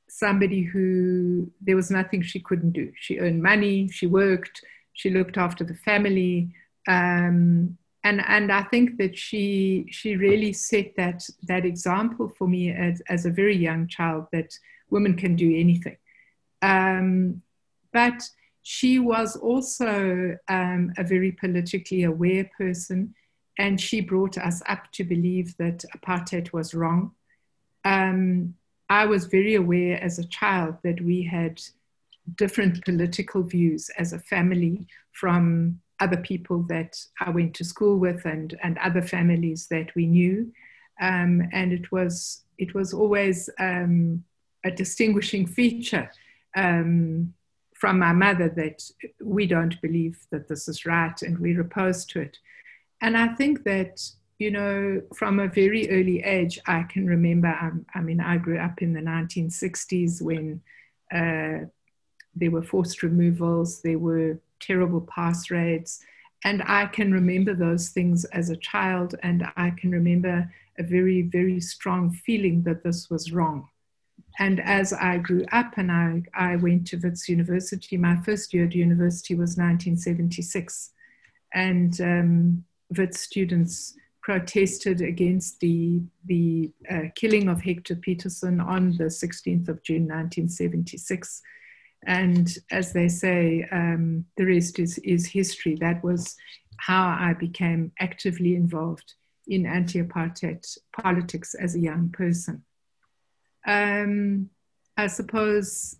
somebody 0.09 0.61
who 0.61 1.51
there 1.61 1.75
was 1.75 1.89
nothing 1.89 2.21
she 2.21 2.39
couldn't 2.39 2.71
do. 2.71 2.91
She 2.95 3.19
earned 3.19 3.41
money, 3.41 3.89
she 3.89 4.07
worked, 4.07 4.61
she 4.93 5.09
looked 5.09 5.37
after 5.37 5.63
the 5.63 5.73
family. 5.73 6.53
Um, 6.87 7.77
and, 8.05 8.21
and 8.27 8.51
I 8.51 8.63
think 8.63 8.97
that 8.97 9.17
she 9.17 9.87
she 9.89 10.15
really 10.17 10.53
set 10.53 10.95
that 10.97 11.27
that 11.47 11.65
example 11.65 12.27
for 12.37 12.47
me 12.47 12.71
as, 12.71 13.01
as 13.09 13.25
a 13.25 13.31
very 13.31 13.55
young 13.55 13.87
child 13.87 14.27
that 14.31 14.57
women 14.89 15.15
can 15.15 15.35
do 15.35 15.49
anything. 15.55 15.97
Um, 16.63 17.41
but 17.91 18.23
she 18.63 18.97
was 18.97 19.35
also 19.35 20.37
um, 20.47 20.93
a 20.97 21.03
very 21.03 21.33
politically 21.33 22.03
aware 22.03 22.49
person, 22.57 23.13
and 23.59 23.79
she 23.79 24.01
brought 24.01 24.37
us 24.37 24.63
up 24.67 24.91
to 24.93 25.03
believe 25.03 25.55
that 25.57 25.83
apartheid 25.95 26.51
was 26.53 26.73
wrong. 26.73 27.11
Um, 27.85 28.55
I 28.89 29.05
was 29.05 29.25
very 29.25 29.55
aware 29.55 30.01
as 30.01 30.17
a 30.17 30.27
child 30.27 30.77
that 30.83 31.01
we 31.01 31.21
had 31.23 31.61
different 32.35 32.83
political 32.85 33.43
views 33.43 33.89
as 33.97 34.13
a 34.13 34.19
family 34.19 34.87
from 35.11 35.79
other 35.99 36.17
people 36.17 36.63
that 36.63 36.97
I 37.19 37.29
went 37.29 37.53
to 37.55 37.65
school 37.65 37.99
with 37.99 38.25
and, 38.25 38.57
and 38.63 38.77
other 38.77 39.01
families 39.01 39.67
that 39.67 39.93
we 39.95 40.05
knew. 40.05 40.51
Um, 41.01 41.41
and 41.51 41.73
it 41.73 41.91
was, 41.91 42.43
it 42.57 42.73
was 42.73 42.93
always 42.93 43.49
um, 43.59 44.23
a 44.63 44.71
distinguishing 44.71 45.45
feature 45.45 46.09
um, 46.55 47.33
from 47.75 47.99
my 47.99 48.13
mother 48.13 48.49
that 48.49 48.83
we 49.21 49.45
don't 49.45 49.81
believe 49.81 50.25
that 50.31 50.47
this 50.47 50.67
is 50.67 50.85
right 50.85 51.21
and 51.21 51.39
we're 51.39 51.61
opposed 51.61 52.09
to 52.11 52.21
it. 52.21 52.37
And 53.01 53.17
I 53.17 53.29
think 53.35 53.63
that 53.63 53.99
you 54.39 54.51
know, 54.51 55.01
from 55.15 55.39
a 55.39 55.47
very 55.47 55.89
early 55.89 56.21
age, 56.23 56.59
I 56.65 56.83
can 56.83 57.07
remember, 57.07 57.47
um, 57.61 57.85
I 57.93 58.01
mean, 58.01 58.19
I 58.19 58.37
grew 58.37 58.57
up 58.57 58.81
in 58.81 58.91
the 58.91 58.99
1960s 58.99 60.21
when 60.21 60.61
uh, 61.13 61.65
there 62.35 62.51
were 62.51 62.63
forced 62.63 63.03
removals, 63.03 63.81
there 63.81 63.99
were 63.99 64.39
terrible 64.59 65.01
pass 65.01 65.49
rates. 65.49 66.01
And 66.43 66.61
I 66.65 66.87
can 66.87 67.13
remember 67.13 67.53
those 67.53 67.89
things 67.89 68.25
as 68.25 68.49
a 68.49 68.57
child, 68.57 69.15
and 69.23 69.45
I 69.55 69.69
can 69.69 69.91
remember 69.91 70.51
a 70.77 70.83
very, 70.83 71.21
very 71.21 71.61
strong 71.61 72.11
feeling 72.11 72.63
that 72.63 72.83
this 72.83 73.09
was 73.09 73.31
wrong. 73.31 73.69
And 74.39 74.59
as 74.61 74.93
I 74.93 75.17
grew 75.17 75.45
up 75.51 75.77
and 75.77 75.91
I, 75.91 76.23
I 76.33 76.55
went 76.55 76.87
to 76.87 76.97
Wits 76.97 77.29
University, 77.29 77.97
my 77.97 78.15
first 78.21 78.53
year 78.53 78.65
at 78.65 78.73
university 78.73 79.35
was 79.35 79.57
1976. 79.57 80.91
And 81.53 81.99
um, 82.01 82.63
Wits 82.97 83.19
students 83.19 83.95
protested 84.21 85.01
against 85.01 85.59
the, 85.59 86.01
the 86.25 86.71
uh, 86.89 87.01
killing 87.15 87.49
of 87.49 87.61
Hector 87.61 87.95
Pieterson 87.95 88.65
on 88.65 88.91
the 88.97 89.05
16th 89.05 89.67
of 89.67 89.83
June 89.83 90.03
1976. 90.03 91.41
And 92.05 92.57
as 92.71 92.93
they 92.93 93.07
say, 93.09 93.67
um, 93.71 94.25
the 94.37 94.45
rest 94.45 94.79
is, 94.79 94.97
is 94.99 95.25
history. 95.27 95.75
That 95.75 96.03
was 96.03 96.35
how 96.77 97.05
I 97.07 97.33
became 97.33 97.91
actively 97.99 98.55
involved 98.55 99.13
in 99.47 99.65
anti 99.65 100.01
apartheid 100.01 100.65
politics 100.99 101.53
as 101.53 101.75
a 101.75 101.79
young 101.79 102.09
person. 102.09 102.63
Um, 103.65 104.49
I 104.97 105.07
suppose 105.07 105.97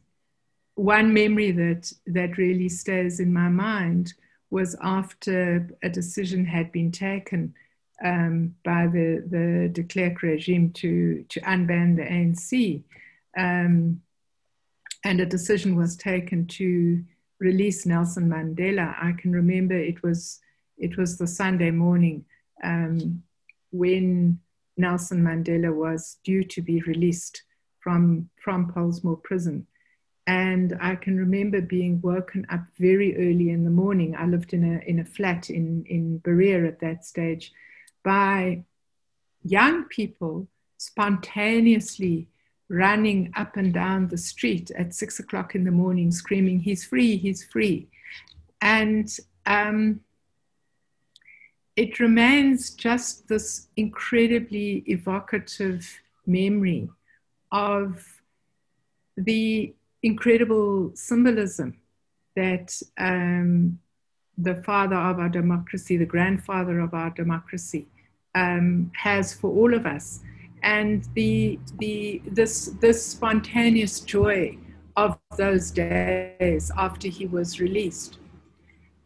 one 0.76 1.14
memory 1.14 1.52
that, 1.52 1.92
that 2.08 2.38
really 2.38 2.70
stays 2.70 3.20
in 3.20 3.32
my 3.32 3.50
mind 3.50 4.14
was 4.50 4.76
after 4.82 5.68
a 5.84 5.90
decision 5.90 6.46
had 6.46 6.72
been 6.72 6.92
taken 6.92 7.54
um, 8.04 8.56
by 8.64 8.88
the, 8.88 9.24
the 9.30 9.70
de 9.70 9.84
Klerk 9.84 10.22
regime 10.22 10.72
to, 10.72 11.26
to 11.30 11.40
unban 11.42 11.96
the 11.96 12.04
ANC. 12.04 12.84
Um, 13.38 14.02
and 15.04 15.20
a 15.20 15.26
decision 15.26 15.76
was 15.76 15.96
taken 15.96 16.46
to 16.48 17.04
release 17.40 17.86
Nelson 17.86 18.30
Mandela. 18.30 18.96
I 19.02 19.14
can 19.14 19.32
remember 19.32 19.76
it 19.76 20.02
was, 20.04 20.40
it 20.78 20.98
was 20.98 21.18
the 21.18 21.28
Sunday 21.28 21.72
morning 21.72 22.26
um, 22.64 23.24
when 23.72 24.40
Nelson 24.78 25.22
Mandela 25.24 25.74
was 25.74 26.18
due 26.24 26.44
to 26.44 26.62
be 26.62 26.82
released 26.82 27.44
from, 27.84 28.30
from 28.42 28.72
Pollsmoor 28.72 29.22
prison. 29.22 29.68
And 30.26 30.78
I 30.80 30.96
can 30.96 31.18
remember 31.18 31.60
being 31.60 32.00
woken 32.02 32.48
up 32.50 32.62
very 32.80 33.16
early 33.18 33.50
in 33.50 33.66
the 33.66 33.70
morning. 33.70 34.16
I 34.18 34.26
lived 34.26 34.54
in 34.54 34.64
a, 34.64 34.80
in 34.90 35.00
a 35.00 35.06
flat 35.06 35.50
in, 35.50 35.86
in 35.88 36.20
Berea 36.20 36.66
at 36.66 36.80
that 36.80 37.06
stage 37.06 37.52
by 38.04 38.64
young 39.44 39.84
people 39.86 40.48
spontaneously 40.78 42.28
running 42.70 43.34
up 43.36 43.58
and 43.58 43.74
down 43.74 44.08
the 44.08 44.18
street 44.18 44.72
at 44.72 44.96
six 44.96 45.20
o'clock 45.20 45.56
in 45.56 45.66
the 45.66 45.72
morning, 45.72 46.10
screaming, 46.12 46.60
He's 46.60 46.86
free, 46.86 47.18
he's 47.18 47.44
free. 47.44 47.90
And 48.62 49.14
um, 49.46 50.00
it 51.76 52.00
remains 52.00 52.72
just 52.72 53.28
this 53.28 53.68
incredibly 53.76 54.84
evocative 54.88 56.00
memory 56.26 56.90
of 57.54 58.04
the 59.16 59.74
incredible 60.02 60.92
symbolism 60.96 61.78
that 62.36 62.82
um, 62.98 63.80
the 64.38 64.56
father 64.64 64.96
of 64.96 65.20
our 65.20 65.30
democracy, 65.30 65.96
the 65.96 66.06
grandfather 66.06 66.80
of 66.80 66.94
our 66.94 67.12
democracy, 67.12 67.88
um, 68.36 68.92
has 68.96 69.34
for 69.34 69.52
all 69.52 69.74
of 69.74 69.86
us, 69.86 70.22
and 70.64 71.08
the 71.14 71.60
the 71.78 72.22
this 72.26 72.72
this 72.82 73.06
spontaneous 73.06 74.00
joy 74.00 74.58
of 74.98 75.20
those 75.38 75.70
days 75.70 76.72
after 76.76 77.08
he 77.08 77.28
was 77.28 77.60
released, 77.60 78.18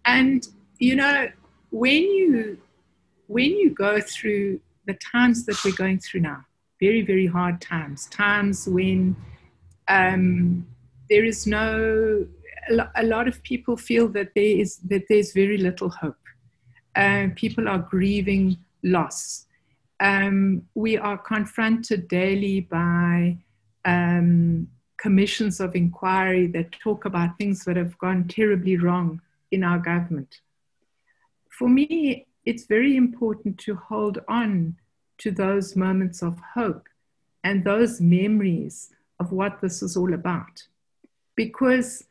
and 0.06 0.48
you 0.80 0.96
know 0.96 1.28
when 1.72 2.04
you 2.04 2.58
when 3.28 3.52
you 3.52 3.70
go 3.72 4.00
through 4.00 4.62
the 4.86 4.94
times 4.94 5.46
that 5.46 5.62
we're 5.66 5.76
going 5.76 6.00
through 6.00 6.22
now, 6.22 6.47
very 6.80 7.02
very 7.02 7.28
hard 7.28 7.60
times, 7.62 8.08
times 8.08 8.68
when 8.68 9.16
um, 9.88 10.66
there 11.10 11.26
is 11.26 11.48
no 11.48 12.28
a 12.96 13.04
lot 13.04 13.28
of 13.28 13.42
people 13.44 13.78
feel 13.78 14.10
that 14.10 14.32
there 14.36 14.44
is 14.44 14.78
that 14.80 15.04
there's 15.08 15.32
very 15.32 15.58
little 15.58 15.90
hope. 15.90 16.18
Uh, 16.96 17.28
people 17.36 17.68
are 17.68 17.80
grieving 17.80 18.58
loss. 18.84 19.46
Um, 20.00 20.64
we 20.76 20.98
are 20.98 21.18
confronted 21.18 22.08
daily 22.08 22.62
by 22.62 23.38
um, 23.86 24.68
commissions 24.98 25.60
of 25.60 25.76
inquiry 25.76 26.48
that 26.48 26.72
talk 26.84 27.06
about 27.06 27.38
things 27.38 27.64
that 27.66 27.78
have 27.78 27.98
gone 28.00 28.28
terribly 28.28 28.78
wrong 28.78 29.22
in 29.52 29.64
our 29.64 29.80
government. 29.80 30.42
For 31.50 31.70
me, 31.70 32.28
it's 32.46 32.66
very 32.66 32.98
important 32.98 33.58
to 33.60 33.76
hold 33.76 34.20
on 34.28 34.76
to 35.20 35.32
those 35.32 35.76
moments 35.76 36.22
of 36.22 36.40
hope 36.54 36.88
and 37.44 37.64
those 37.64 38.02
memories 38.02 38.92
of 39.20 39.32
what 39.32 39.62
this 39.62 39.82
is 39.82 39.98
all 39.98 40.14
about. 40.14 40.64
Because 41.36 42.04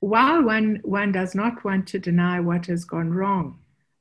while 0.00 0.42
one, 0.42 0.80
one 0.82 1.12
does 1.12 1.34
not 1.34 1.64
want 1.64 1.86
to 1.88 1.98
deny 1.98 2.40
what 2.40 2.66
has 2.66 2.84
gone 2.84 3.12
wrong, 3.12 3.58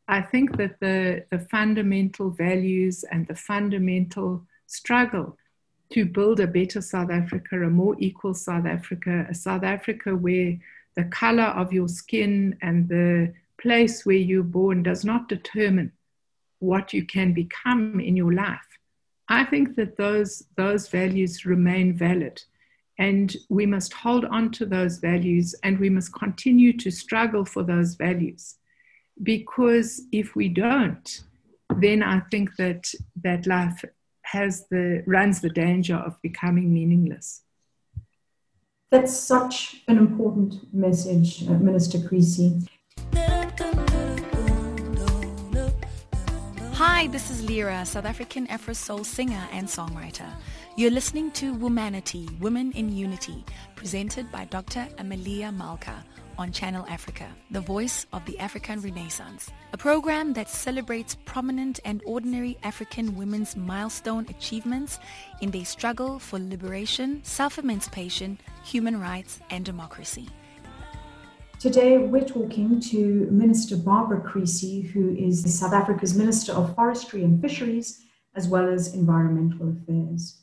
I 0.08 0.21
think 0.21 0.58
that 0.58 0.80
the, 0.80 1.26
the 1.30 1.39
fundamental 1.39 2.32
values 2.32 3.04
and 3.12 3.28
the 3.28 3.36
fundamental 3.36 4.45
struggle 4.67 5.38
to 5.91 6.06
build 6.06 6.39
a 6.39 6.47
better 6.47 6.82
South 6.82 7.12
Africa, 7.12 7.62
a 7.63 7.69
more 7.69 7.95
equal 8.00 8.34
South 8.34 8.65
Africa, 8.65 9.28
a 9.30 9.36
South 9.36 9.63
Africa 9.63 10.15
where 10.15 10.58
the 10.95 11.04
color 11.06 11.43
of 11.43 11.71
your 11.71 11.88
skin 11.88 12.58
and 12.62 12.88
the 12.89 13.34
place 13.62 14.06
where 14.06 14.15
you're 14.15 14.43
born 14.43 14.84
does 14.84 15.06
not 15.06 15.30
determine 15.30 15.91
what 16.62 16.93
you 16.93 17.06
can 17.06 17.34
become 17.34 18.00
in 18.00 18.15
your 18.15 18.34
life. 18.34 18.60
I 19.28 19.45
think 19.45 19.76
that 19.76 19.97
those, 19.97 20.43
those 20.58 20.88
values 20.89 21.45
remain 21.45 21.97
valid. 21.97 22.41
And 23.00 23.36
we 23.50 23.65
must 23.65 23.93
hold 23.93 24.26
on 24.26 24.52
to 24.52 24.65
those 24.65 25.00
values 25.00 25.56
and 25.63 25.80
we 25.80 25.89
must 25.89 26.13
continue 26.13 26.74
to 26.78 26.91
struggle 26.91 27.45
for 27.45 27.63
those 27.63 27.95
values. 27.95 28.56
Because 29.24 30.02
if 30.12 30.36
we 30.36 30.50
don't, 30.50 31.24
then 31.78 32.04
I 32.04 32.19
think 32.32 32.56
that, 32.58 32.91
that 33.24 33.47
life 33.47 33.84
has 34.24 34.67
the, 34.69 35.04
runs 35.08 35.41
the 35.41 35.50
danger 35.50 35.95
of 35.95 36.21
becoming 36.21 36.74
meaningless. 36.74 37.43
That's 38.91 39.17
such 39.17 39.84
an 39.88 39.97
important 39.97 40.74
message, 40.74 41.47
uh, 41.47 41.54
Minister 41.54 42.06
Creecy. 42.06 42.67
Hi, 47.02 47.08
this 47.08 47.32
is 47.32 47.44
Lira, 47.44 47.84
South 47.84 48.06
African 48.06 48.46
Afro 48.46 48.76
Soul 48.76 49.04
singer 49.04 49.44
and 49.52 49.68
songwriter. 49.68 50.32
You're 50.76 50.92
listening 50.92 51.32
to 51.32 51.56
Womanity, 51.56 52.30
Women 52.40 52.72
in 52.74 52.96
Unity, 52.96 53.44
presented 53.76 54.32
by 54.32 54.46
Dr. 54.46 54.88
Amelia 55.00 55.52
Malka 55.52 56.06
on 56.38 56.52
Channel 56.52 56.86
Africa, 56.88 57.28
the 57.50 57.60
voice 57.60 58.06
of 58.14 58.24
the 58.26 58.38
African 58.38 58.82
Renaissance, 58.82 59.50
a 59.74 59.78
program 59.80 60.34
that 60.34 60.48
celebrates 60.48 61.18
prominent 61.26 61.80
and 61.86 62.04
ordinary 62.06 62.56
African 62.62 63.16
women's 63.16 63.56
milestone 63.58 64.28
achievements 64.30 65.00
in 65.42 65.50
their 65.50 65.66
struggle 65.66 66.20
for 66.20 66.38
liberation, 66.38 67.20
self-emancipation, 67.24 68.38
human 68.64 69.02
rights, 69.02 69.40
and 69.50 69.66
democracy. 69.66 70.30
Today, 71.62 72.00
we're 72.00 72.26
talking 72.26 72.80
to 72.80 73.28
Minister 73.30 73.78
Barbara 73.78 74.19
Creecy, 74.19 74.82
who 74.82 75.15
is 75.15 75.60
South 75.60 75.74
Africa's 75.74 76.17
Minister 76.17 76.54
of 76.54 76.74
Forestry 76.74 77.24
and 77.24 77.39
Fisheries, 77.39 78.02
as 78.34 78.47
well 78.47 78.67
as 78.67 78.95
Environmental 78.95 79.69
Affairs. 79.69 80.39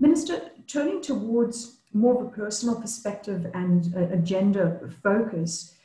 Minister, 0.00 0.50
turning 0.66 1.00
towards 1.00 1.82
more 1.92 2.20
of 2.20 2.26
a 2.26 2.30
personal 2.30 2.80
perspective 2.80 3.48
and 3.54 3.94
uh, 3.94 4.00
a, 4.00 4.04
a 4.14 4.16
gender 4.16 4.90
focus, 5.04 5.76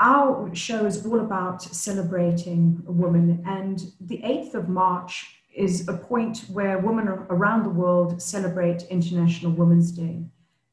our 0.00 0.52
show 0.56 0.84
is 0.84 1.06
all 1.06 1.20
about 1.20 1.62
celebrating 1.62 2.82
women, 2.84 3.44
and 3.46 3.92
the 4.00 4.18
8th 4.24 4.54
of 4.54 4.68
March 4.68 5.36
is 5.54 5.86
a 5.86 5.92
point 5.92 6.46
where 6.50 6.80
women 6.80 7.06
around 7.06 7.62
the 7.62 7.70
world 7.70 8.20
celebrate 8.20 8.82
International 8.90 9.52
Women's 9.52 9.92
Day. 9.92 10.24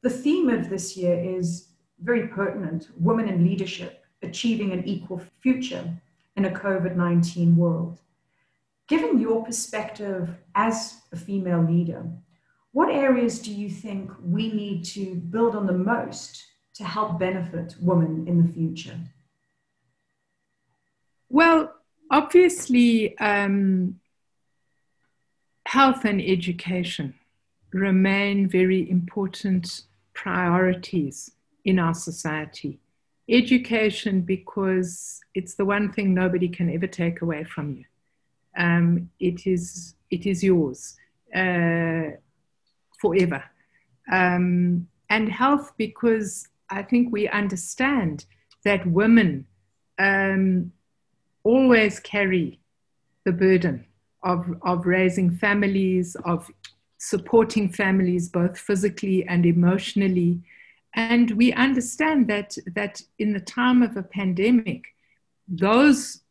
The 0.02 0.10
theme 0.10 0.48
of 0.48 0.68
this 0.68 0.96
year 0.96 1.16
is 1.16 1.68
very 2.02 2.28
pertinent 2.28 2.88
women 2.98 3.28
in 3.28 3.44
leadership 3.44 4.04
achieving 4.22 4.72
an 4.72 4.86
equal 4.86 5.20
future 5.40 5.96
in 6.36 6.44
a 6.44 6.50
COVID 6.50 6.96
19 6.96 7.56
world. 7.56 8.00
Given 8.88 9.18
your 9.18 9.44
perspective 9.44 10.36
as 10.54 11.00
a 11.12 11.16
female 11.16 11.62
leader, 11.62 12.04
what 12.72 12.90
areas 12.90 13.40
do 13.40 13.52
you 13.52 13.68
think 13.68 14.10
we 14.22 14.52
need 14.52 14.84
to 14.86 15.14
build 15.14 15.54
on 15.54 15.66
the 15.66 15.72
most 15.72 16.44
to 16.74 16.84
help 16.84 17.18
benefit 17.18 17.74
women 17.80 18.26
in 18.26 18.42
the 18.44 18.52
future? 18.52 18.98
Well, 21.28 21.72
obviously, 22.10 23.16
um, 23.18 24.00
health 25.66 26.04
and 26.04 26.20
education 26.20 27.14
remain 27.72 28.48
very 28.48 28.90
important 28.90 29.82
priorities 30.14 31.30
in 31.64 31.78
our 31.78 31.94
society. 31.94 32.78
Education, 33.28 34.22
because 34.22 35.20
it's 35.34 35.54
the 35.54 35.64
one 35.64 35.92
thing 35.92 36.12
nobody 36.12 36.48
can 36.48 36.68
ever 36.70 36.86
take 36.86 37.22
away 37.22 37.44
from 37.44 37.76
you. 37.76 37.84
Um, 38.56 39.10
it 39.20 39.46
is 39.46 39.94
it 40.10 40.26
is 40.26 40.42
yours 40.42 40.96
uh, 41.34 42.10
forever. 43.00 43.44
Um, 44.10 44.88
and 45.08 45.30
health, 45.30 45.72
because 45.76 46.48
I 46.68 46.82
think 46.82 47.12
we 47.12 47.28
understand 47.28 48.24
that 48.64 48.86
women 48.86 49.46
um, 49.98 50.72
always 51.44 52.00
carry 52.00 52.60
the 53.24 53.32
burden 53.32 53.86
of, 54.22 54.46
of 54.62 54.86
raising 54.86 55.30
families, 55.30 56.16
of 56.24 56.50
supporting 56.98 57.70
families, 57.72 58.28
both 58.28 58.58
physically 58.58 59.26
and 59.26 59.46
emotionally, 59.46 60.40
and 60.94 61.30
we 61.32 61.52
understand 61.52 62.28
that, 62.28 62.56
that 62.74 63.02
in 63.18 63.32
the 63.32 63.40
time 63.40 63.82
of 63.82 63.96
a 63.96 64.02
pandemic, 64.02 64.84
those 65.46 66.22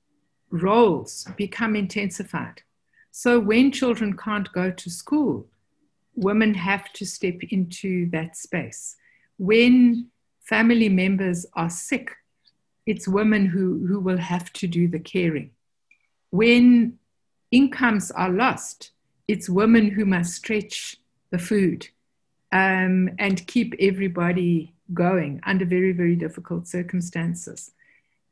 roles 0.51 1.27
become 1.37 1.75
intensified. 1.75 2.61
So 3.11 3.39
when 3.39 3.71
children 3.71 4.17
can't 4.17 4.51
go 4.51 4.71
to 4.71 4.89
school, 4.89 5.47
women 6.15 6.53
have 6.53 6.91
to 6.93 7.05
step 7.05 7.35
into 7.49 8.09
that 8.11 8.35
space. 8.35 8.97
When 9.37 10.07
family 10.41 10.89
members 10.89 11.45
are 11.53 11.69
sick, 11.69 12.11
it's 12.85 13.07
women 13.07 13.45
who, 13.45 13.85
who 13.87 13.99
will 13.99 14.17
have 14.17 14.51
to 14.53 14.67
do 14.67 14.87
the 14.87 14.99
caring. 14.99 15.51
When 16.31 16.97
incomes 17.51 18.11
are 18.11 18.29
lost, 18.29 18.91
it's 19.27 19.49
women 19.49 19.91
who 19.91 20.05
must 20.05 20.33
stretch 20.33 20.97
the 21.29 21.39
food 21.39 21.87
um, 22.51 23.09
and 23.19 23.45
keep 23.47 23.75
everybody 23.79 24.73
going 24.93 25.39
under 25.45 25.65
very, 25.65 25.91
very 25.91 26.15
difficult 26.15 26.67
circumstances. 26.67 27.71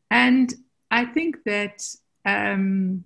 And 0.10 0.54
I 0.90 1.06
think 1.06 1.44
that 1.46 1.84
um, 2.26 3.04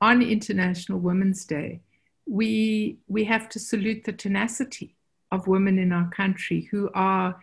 on 0.00 0.22
International 0.22 0.98
Women's 0.98 1.44
Day, 1.44 1.80
we, 2.26 2.98
we 3.08 3.24
have 3.24 3.48
to 3.50 3.58
salute 3.58 4.04
the 4.04 4.12
tenacity 4.12 4.96
of 5.30 5.46
women 5.46 5.78
in 5.78 5.92
our 5.92 6.10
country 6.10 6.68
who 6.70 6.90
are, 6.94 7.40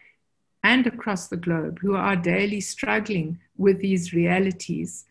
and 0.63 0.87
across 0.87 1.27
the 1.27 1.37
globe, 1.37 1.79
who 1.79 1.95
are 1.95 2.15
daily 2.15 2.59
struggling 2.59 3.39
with 3.57 3.79
these 3.79 4.13
realities 4.13 5.05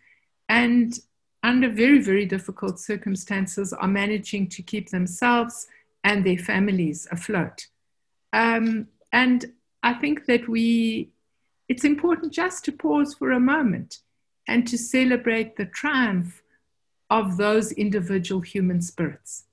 and 0.49 0.99
under 1.43 1.69
very, 1.69 2.01
very 2.01 2.27
difficult 2.27 2.79
circumstances 2.81 3.73
are 3.73 3.89
managing 3.89 4.49
to 4.49 4.63
keep 4.63 4.91
themselves 4.91 5.67
and 6.05 6.25
their 6.25 6.39
families 6.39 7.07
afloat. 7.11 7.67
Um, 8.33 8.89
and 9.13 9.53
I 9.83 9.95
think 9.95 10.27
that 10.27 10.49
we, 10.49 11.11
it's 11.69 11.85
important 11.85 12.33
just 12.33 12.65
to 12.65 12.73
pause 12.73 13.15
for 13.15 13.33
a 13.33 13.41
moment 13.41 13.99
and 14.49 14.67
to 14.69 14.79
celebrate 14.79 15.57
the 15.57 15.67
triumph 15.67 16.43
of 17.11 17.37
those 17.37 17.73
individual 17.73 18.41
human 18.41 18.83
spirits. 18.83 19.45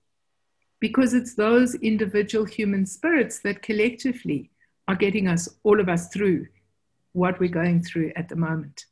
Because 0.80 1.14
it's 1.14 1.36
those 1.36 1.76
individual 1.76 2.46
human 2.46 2.86
spirits 2.86 3.40
that 3.40 3.62
collectively 3.62 4.52
are 4.88 4.96
getting 4.96 5.28
us, 5.28 5.48
all 5.64 5.80
of 5.80 5.88
us, 5.88 6.10
through 6.10 6.48
what 7.14 7.40
we're 7.40 7.50
going 7.50 7.82
through 7.82 8.12
at 8.16 8.28
the 8.28 8.36
moment. 8.36 8.86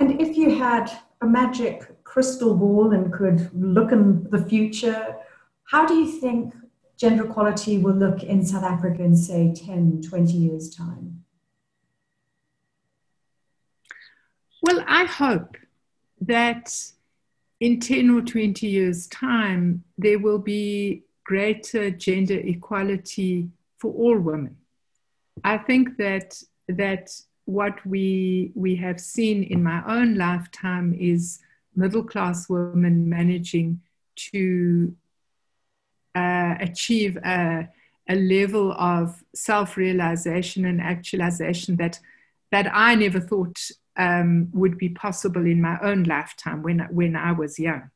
And 0.00 0.20
if 0.20 0.36
you 0.36 0.58
had 0.58 0.90
a 1.22 1.26
magic 1.26 2.04
crystal 2.04 2.54
ball 2.54 2.92
and 2.92 3.12
could 3.12 3.50
look 3.54 3.92
in 3.92 4.28
the 4.30 4.44
future, 4.44 5.16
how 5.64 5.86
do 5.86 5.94
you 5.94 6.20
think 6.20 6.54
gender 7.00 7.24
equality 7.24 7.78
will 7.78 7.94
look 7.94 8.22
in 8.22 8.44
South 8.44 8.62
Africa 8.62 9.02
in, 9.02 9.16
say, 9.16 9.54
10, 9.54 10.02
20 10.02 10.32
years' 10.32 10.74
time? 10.74 11.24
Well, 14.60 14.84
I 14.86 15.04
hope 15.04 15.56
that 16.20 16.76
in 17.58 17.80
10 17.80 18.10
or 18.10 18.20
20 18.20 18.66
years' 18.66 19.06
time, 19.06 19.82
there 19.96 20.18
will 20.18 20.38
be 20.38 21.04
greater 21.24 21.90
gender 21.90 22.38
equality 22.38 23.48
for 23.78 23.94
all 23.94 24.18
women. 24.18 24.56
I 25.42 25.56
think 25.56 25.96
that, 25.96 26.42
that 26.68 27.18
what 27.46 27.84
we, 27.86 28.52
we 28.54 28.76
have 28.76 29.00
seen 29.00 29.44
in 29.44 29.62
my 29.62 29.82
own 29.86 30.16
lifetime 30.16 30.94
is 30.98 31.38
middle 31.74 32.04
class 32.04 32.46
women 32.50 33.08
managing 33.08 33.80
to 34.16 34.94
uh, 36.14 36.54
achieve 36.60 37.16
a, 37.18 37.68
a 38.08 38.14
level 38.14 38.72
of 38.72 39.22
self 39.34 39.76
realization 39.76 40.64
and 40.64 40.80
actualization 40.80 41.76
that, 41.76 41.98
that 42.50 42.70
I 42.72 42.94
never 42.94 43.20
thought 43.20 43.58
um, 43.96 44.48
would 44.52 44.78
be 44.78 44.88
possible 44.88 45.46
in 45.46 45.60
my 45.60 45.78
own 45.82 46.04
lifetime 46.04 46.62
when, 46.62 46.80
when 46.90 47.16
I 47.16 47.32
was 47.32 47.58
young. 47.58 47.90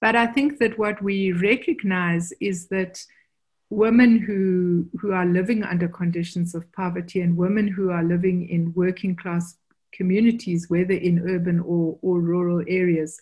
But 0.00 0.16
I 0.16 0.26
think 0.26 0.58
that 0.58 0.78
what 0.78 1.02
we 1.02 1.32
recognize 1.32 2.32
is 2.40 2.68
that 2.68 3.02
women 3.70 4.18
who, 4.18 4.88
who 5.00 5.12
are 5.12 5.26
living 5.26 5.64
under 5.64 5.88
conditions 5.88 6.54
of 6.54 6.70
poverty 6.72 7.20
and 7.20 7.36
women 7.36 7.66
who 7.66 7.90
are 7.90 8.04
living 8.04 8.48
in 8.48 8.72
working 8.74 9.16
class 9.16 9.56
communities, 9.92 10.68
whether 10.68 10.92
in 10.92 11.28
urban 11.28 11.60
or, 11.60 11.98
or 12.02 12.20
rural 12.20 12.62
areas, 12.68 13.20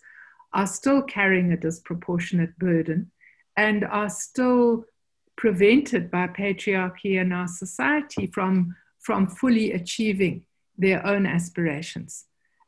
are 0.53 0.67
still 0.67 1.01
carrying 1.01 1.51
a 1.51 1.57
disproportionate 1.57 2.57
burden 2.59 3.09
and 3.57 3.83
are 3.85 4.09
still 4.09 4.85
prevented 5.35 6.11
by 6.11 6.27
patriarchy 6.27 7.19
in 7.19 7.31
our 7.31 7.47
society 7.47 8.27
from, 8.27 8.75
from 8.99 9.27
fully 9.27 9.71
achieving 9.71 10.43
their 10.77 11.05
own 11.05 11.25
aspirations. 11.25 12.25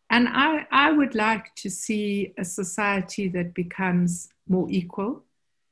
And 0.10 0.28
I, 0.30 0.68
I 0.72 0.92
would 0.92 1.16
like 1.16 1.54
to 1.56 1.70
see 1.70 2.34
a 2.38 2.46
society 2.46 3.28
that 3.30 3.54
becomes 3.54 4.30
more 4.48 4.68
equal 4.70 5.24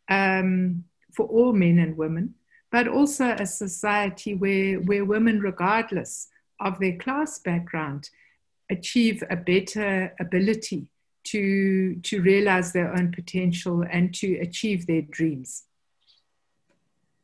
um, 0.10 0.86
for 1.14 1.28
all 1.28 1.54
men 1.54 1.78
and 1.80 1.96
women, 1.96 2.36
but 2.72 2.88
also 2.88 3.26
a 3.26 3.46
society 3.46 4.34
where, 4.34 4.80
where 4.80 5.06
women, 5.06 5.40
regardless 5.40 6.28
of 6.60 6.80
their 6.80 6.98
class 6.98 7.40
background, 7.40 8.10
achieve 8.72 9.24
a 9.30 9.36
better 9.36 10.14
ability 10.20 10.88
to, 11.26 11.96
to 11.96 12.22
realize 12.22 12.72
their 12.72 12.94
own 12.94 13.12
potential 13.12 13.84
and 13.90 14.14
to 14.16 14.38
achieve 14.40 14.88
their 14.88 15.02
dreams. 15.02 15.64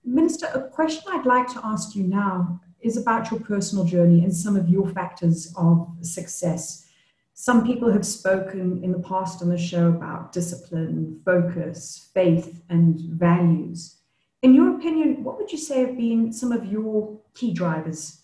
Minister, 0.03 0.47
a 0.53 0.61
question 0.61 1.03
I'd 1.11 1.25
like 1.25 1.47
to 1.49 1.61
ask 1.63 1.95
you 1.95 2.03
now 2.03 2.61
is 2.81 2.97
about 2.97 3.29
your 3.29 3.39
personal 3.39 3.83
journey 3.85 4.23
and 4.23 4.33
some 4.33 4.55
of 4.55 4.69
your 4.69 4.87
factors 4.87 5.53
of 5.57 5.87
success. 6.01 6.87
Some 7.33 7.65
people 7.65 7.91
have 7.91 8.05
spoken 8.05 8.83
in 8.83 8.91
the 8.91 8.99
past 8.99 9.41
on 9.41 9.49
the 9.49 9.57
show 9.57 9.89
about 9.89 10.33
discipline, 10.33 11.21
focus, 11.23 12.09
faith, 12.13 12.61
and 12.69 12.99
values. 12.99 13.97
In 14.41 14.53
your 14.53 14.75
opinion, 14.75 15.23
what 15.23 15.37
would 15.37 15.51
you 15.51 15.57
say 15.57 15.81
have 15.81 15.97
been 15.97 16.31
some 16.31 16.51
of 16.51 16.65
your 16.65 17.19
key 17.33 17.53
drivers? 17.53 18.18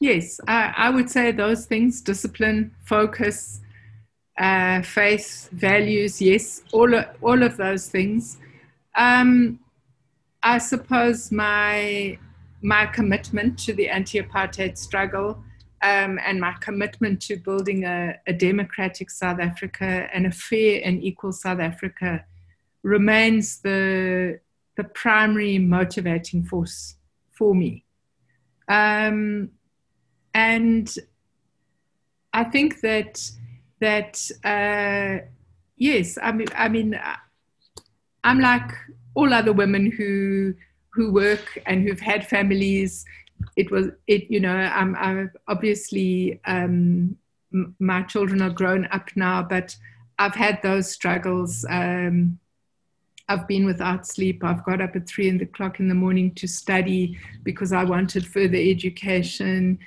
Yes, 0.00 0.40
I, 0.46 0.72
I 0.76 0.90
would 0.90 1.10
say 1.10 1.32
those 1.32 1.66
things 1.66 2.00
discipline, 2.00 2.74
focus, 2.84 3.60
uh, 4.38 4.82
faith, 4.82 5.48
values, 5.50 6.22
yes, 6.22 6.62
all 6.72 6.94
of, 6.94 7.06
all 7.20 7.42
of 7.42 7.56
those 7.56 7.88
things. 7.88 8.38
Um, 8.94 9.58
I 10.42 10.58
suppose 10.58 11.32
my 11.32 12.18
my 12.60 12.86
commitment 12.86 13.56
to 13.56 13.72
the 13.72 13.88
anti-apartheid 13.88 14.76
struggle 14.76 15.42
um, 15.82 16.18
and 16.24 16.40
my 16.40 16.52
commitment 16.60 17.20
to 17.22 17.36
building 17.36 17.84
a, 17.84 18.16
a, 18.26 18.32
democratic 18.32 19.10
South 19.10 19.38
Africa 19.38 20.08
and 20.12 20.26
a 20.26 20.32
fair 20.32 20.80
and 20.84 21.00
equal 21.04 21.30
South 21.30 21.60
Africa 21.60 22.24
remains 22.82 23.60
the 23.60 24.40
the 24.76 24.84
primary 24.84 25.58
motivating 25.58 26.44
force 26.44 26.96
for 27.32 27.54
me. 27.54 27.84
Um, 28.68 29.50
and 30.38 30.94
I 32.32 32.44
think 32.44 32.80
that 32.82 33.14
that 33.80 34.14
uh, 34.44 35.26
yes, 35.76 36.18
I 36.22 36.30
mean, 36.32 36.48
I 36.54 36.68
mean, 36.68 37.00
I'm 38.22 38.40
like 38.40 38.70
all 39.14 39.34
other 39.34 39.52
women 39.52 39.90
who 39.90 40.54
who 40.90 41.12
work 41.12 41.60
and 41.66 41.82
who've 41.82 42.00
had 42.12 42.26
families. 42.26 43.04
It 43.56 43.70
was 43.70 43.86
it, 44.06 44.30
you 44.30 44.40
know. 44.40 44.56
I'm, 44.80 44.94
I'm 44.96 45.30
obviously 45.48 46.40
um, 46.44 47.16
m- 47.52 47.74
my 47.80 48.02
children 48.02 48.40
are 48.42 48.50
grown 48.50 48.86
up 48.92 49.08
now, 49.16 49.42
but 49.42 49.76
I've 50.18 50.34
had 50.34 50.60
those 50.62 50.90
struggles. 50.90 51.64
Um, 51.68 52.38
I've 53.28 53.46
been 53.46 53.66
without 53.66 54.06
sleep. 54.06 54.42
I've 54.42 54.64
got 54.64 54.80
up 54.80 54.96
at 54.96 55.06
three 55.06 55.28
in 55.28 55.38
the 55.38 55.46
clock 55.46 55.80
in 55.80 55.88
the 55.88 55.94
morning 55.94 56.34
to 56.36 56.46
study 56.48 57.18
because 57.42 57.72
I 57.72 57.84
wanted 57.84 58.26
further 58.26 58.56
education. 58.56 59.78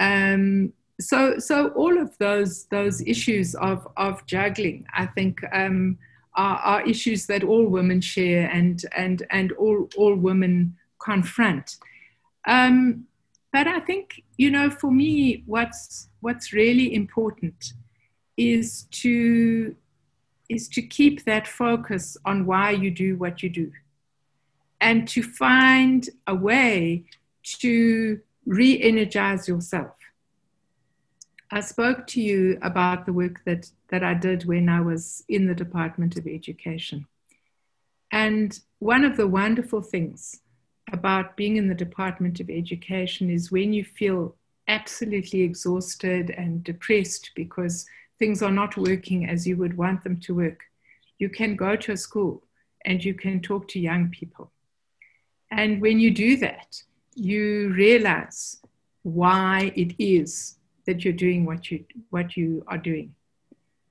Um, 0.00 0.72
so, 0.98 1.38
so 1.38 1.68
all 1.68 1.98
of 1.98 2.16
those 2.18 2.64
those 2.64 3.00
issues 3.02 3.54
of 3.54 3.86
of 3.96 4.24
juggling, 4.26 4.86
I 4.94 5.06
think, 5.06 5.40
um, 5.52 5.98
are, 6.34 6.56
are, 6.56 6.88
issues 6.88 7.26
that 7.26 7.44
all 7.44 7.66
women 7.66 8.00
share 8.00 8.48
and 8.50 8.84
and 8.96 9.26
and 9.30 9.52
all 9.52 9.88
all 9.96 10.14
women 10.14 10.76
confront. 10.98 11.76
Um, 12.46 13.06
but 13.52 13.66
I 13.66 13.80
think 13.80 14.22
you 14.38 14.50
know, 14.50 14.70
for 14.70 14.90
me, 14.90 15.42
what's 15.46 16.08
what's 16.20 16.52
really 16.52 16.94
important 16.94 17.74
is 18.36 18.86
to 19.02 19.76
is 20.48 20.66
to 20.68 20.82
keep 20.82 21.24
that 21.24 21.46
focus 21.46 22.16
on 22.24 22.46
why 22.46 22.70
you 22.70 22.90
do 22.90 23.16
what 23.16 23.42
you 23.42 23.50
do, 23.50 23.70
and 24.80 25.06
to 25.08 25.22
find 25.22 26.08
a 26.26 26.34
way 26.34 27.04
to 27.42 28.20
re-energize 28.50 29.48
yourself 29.48 30.00
I 31.52 31.60
spoke 31.60 32.06
to 32.08 32.20
you 32.20 32.58
about 32.62 33.06
the 33.06 33.12
work 33.12 33.42
that, 33.44 33.68
that 33.88 34.04
I 34.04 34.14
did 34.14 34.44
when 34.44 34.68
I 34.68 34.80
was 34.80 35.24
in 35.28 35.48
the 35.48 35.54
Department 35.54 36.16
of 36.16 36.28
Education. 36.28 37.06
And 38.12 38.58
one 38.78 39.04
of 39.04 39.16
the 39.16 39.26
wonderful 39.26 39.82
things 39.82 40.42
about 40.92 41.36
being 41.36 41.56
in 41.56 41.66
the 41.66 41.74
Department 41.74 42.38
of 42.38 42.50
Education 42.50 43.30
is 43.30 43.50
when 43.50 43.72
you 43.72 43.84
feel 43.84 44.36
absolutely 44.68 45.40
exhausted 45.40 46.30
and 46.30 46.62
depressed 46.62 47.32
because 47.34 47.84
things 48.20 48.42
are 48.42 48.52
not 48.52 48.76
working 48.76 49.28
as 49.28 49.44
you 49.44 49.56
would 49.56 49.76
want 49.76 50.04
them 50.04 50.20
to 50.20 50.34
work, 50.36 50.60
you 51.18 51.28
can 51.28 51.56
go 51.56 51.74
to 51.74 51.92
a 51.92 51.96
school 51.96 52.44
and 52.84 53.04
you 53.04 53.12
can 53.12 53.40
talk 53.40 53.66
to 53.68 53.80
young 53.80 54.08
people. 54.10 54.52
And 55.50 55.80
when 55.80 55.98
you 55.98 56.12
do 56.12 56.36
that, 56.36 56.80
you 57.14 57.72
realize 57.74 58.60
why 59.02 59.72
it 59.76 59.94
is 59.98 60.56
that 60.86 61.04
you're 61.04 61.12
doing 61.12 61.44
what 61.44 61.70
you 61.70 61.84
what 62.10 62.36
you 62.36 62.64
are 62.66 62.78
doing. 62.78 63.14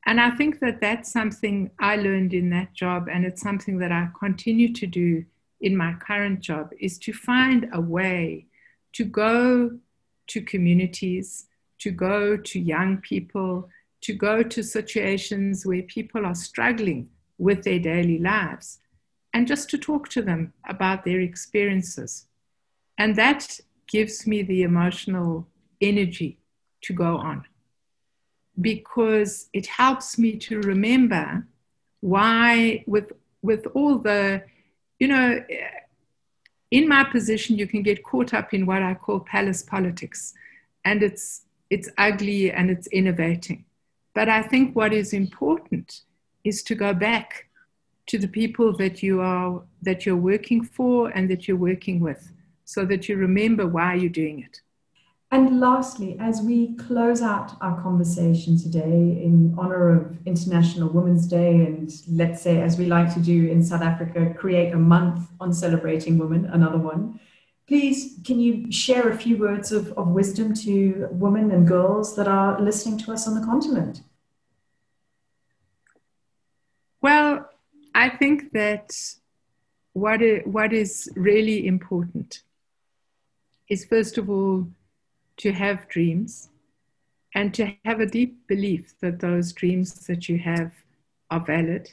And 0.05 0.19
i 0.19 0.31
think 0.31 0.59
that 0.59 0.81
that's 0.81 1.11
something 1.11 1.69
i 1.79 1.95
learned 1.95 2.33
in 2.33 2.49
that 2.49 2.73
job 2.73 3.07
and 3.11 3.25
it's 3.25 3.41
something 3.41 3.77
that 3.79 3.91
i 3.91 4.09
continue 4.17 4.73
to 4.73 4.87
do 4.87 5.23
in 5.61 5.75
my 5.75 5.93
current 5.99 6.39
job 6.39 6.71
is 6.79 6.97
to 6.99 7.13
find 7.13 7.69
a 7.73 7.81
way 7.81 8.47
to 8.93 9.03
go 9.03 9.77
to 10.27 10.41
communities 10.41 11.47
to 11.79 11.91
go 11.91 12.37
to 12.37 12.59
young 12.59 12.97
people 12.97 13.69
to 14.01 14.13
go 14.13 14.41
to 14.41 14.63
situations 14.63 15.65
where 15.65 15.83
people 15.83 16.25
are 16.25 16.35
struggling 16.35 17.09
with 17.37 17.63
their 17.63 17.79
daily 17.79 18.19
lives 18.19 18.79
and 19.33 19.47
just 19.47 19.69
to 19.69 19.77
talk 19.77 20.09
to 20.09 20.21
them 20.21 20.53
about 20.67 21.03
their 21.03 21.19
experiences 21.19 22.25
and 22.99 23.15
that 23.15 23.59
gives 23.87 24.27
me 24.27 24.43
the 24.43 24.61
emotional 24.61 25.47
energy 25.81 26.37
to 26.81 26.93
go 26.93 27.17
on. 27.17 27.45
Because 28.59 29.49
it 29.53 29.65
helps 29.65 30.19
me 30.19 30.37
to 30.37 30.59
remember 30.61 31.47
why 32.01 32.83
with 32.85 33.11
with 33.41 33.65
all 33.73 33.97
the 33.97 34.43
you 34.99 35.07
know 35.07 35.43
in 36.71 36.87
my 36.87 37.03
position 37.05 37.57
you 37.57 37.67
can 37.67 37.81
get 37.81 38.03
caught 38.03 38.33
up 38.33 38.53
in 38.53 38.65
what 38.65 38.81
i 38.83 38.93
call 38.93 39.21
palace 39.21 39.63
politics. 39.63 40.33
And 40.83 41.01
it's 41.01 41.43
it's 41.69 41.89
ugly 41.97 42.51
and 42.51 42.69
it's 42.69 42.87
innovating. 42.87 43.63
But 44.13 44.27
i 44.27 44.41
think 44.41 44.75
what 44.75 44.91
is 44.93 45.13
important 45.13 46.01
is 46.43 46.63
to 46.63 46.75
go 46.75 46.93
back 46.93 47.45
to 48.07 48.17
the 48.17 48.27
people 48.27 48.75
that 48.75 49.01
you 49.01 49.21
are 49.21 49.61
that 49.81 50.05
you're 50.05 50.25
working 50.33 50.63
for 50.63 51.09
and 51.15 51.29
that 51.29 51.47
you're 51.47 51.65
working 51.71 52.01
with 52.01 52.33
so 52.73 52.85
that 52.85 53.09
you 53.09 53.15
remember 53.17 53.65
why 53.67 53.89
you're 53.95 54.17
doing 54.23 54.39
it 54.47 54.61
and 55.31 55.59
lastly, 55.59 56.17
as 56.19 56.41
we 56.41 56.75
close 56.75 57.21
out 57.21 57.51
our 57.61 57.79
conversation 57.83 58.57
today 58.57 59.21
in 59.23 59.53
honor 59.59 59.89
of 59.89 60.17
International 60.25 60.89
Women's 60.89 61.27
Day, 61.27 61.51
and 61.67 61.87
let's 62.09 62.41
say, 62.41 62.59
as 62.61 62.79
we 62.79 62.85
like 62.87 63.13
to 63.13 63.19
do 63.19 63.47
in 63.47 63.61
South 63.61 63.83
Africa, 63.83 64.33
create 64.35 64.73
a 64.73 64.77
month 64.77 65.29
on 65.39 65.53
celebrating 65.53 66.17
women, 66.17 66.45
another 66.45 66.79
one, 66.79 67.19
please 67.67 68.17
can 68.25 68.39
you 68.39 68.71
share 68.71 69.07
a 69.09 69.15
few 69.15 69.37
words 69.37 69.71
of, 69.71 69.93
of 69.99 70.07
wisdom 70.07 70.55
to 70.55 71.07
women 71.11 71.51
and 71.51 71.67
girls 71.67 72.15
that 72.15 72.27
are 72.27 72.59
listening 72.59 72.97
to 72.97 73.13
us 73.13 73.27
on 73.27 73.39
the 73.39 73.45
continent? 73.45 74.01
Well, 77.03 77.47
I 77.93 78.09
think 78.09 78.51
that 78.53 78.99
what 79.93 80.23
is, 80.23 80.41
what 80.45 80.73
is 80.73 81.07
really 81.15 81.67
important 81.67 82.41
is, 83.69 83.85
first 83.85 84.17
of 84.17 84.29
all, 84.29 84.67
to 85.37 85.51
have 85.51 85.87
dreams 85.87 86.49
and 87.35 87.53
to 87.53 87.73
have 87.85 87.99
a 87.99 88.05
deep 88.05 88.47
belief 88.47 88.93
that 89.01 89.19
those 89.19 89.53
dreams 89.53 89.93
that 90.07 90.27
you 90.27 90.37
have 90.39 90.71
are 91.29 91.39
valid 91.39 91.91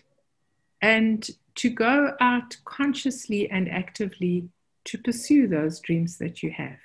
and 0.80 1.30
to 1.54 1.70
go 1.70 2.14
out 2.20 2.56
consciously 2.64 3.50
and 3.50 3.70
actively 3.70 4.48
to 4.84 4.98
pursue 4.98 5.46
those 5.46 5.80
dreams 5.80 6.18
that 6.18 6.42
you 6.42 6.50
have. 6.50 6.78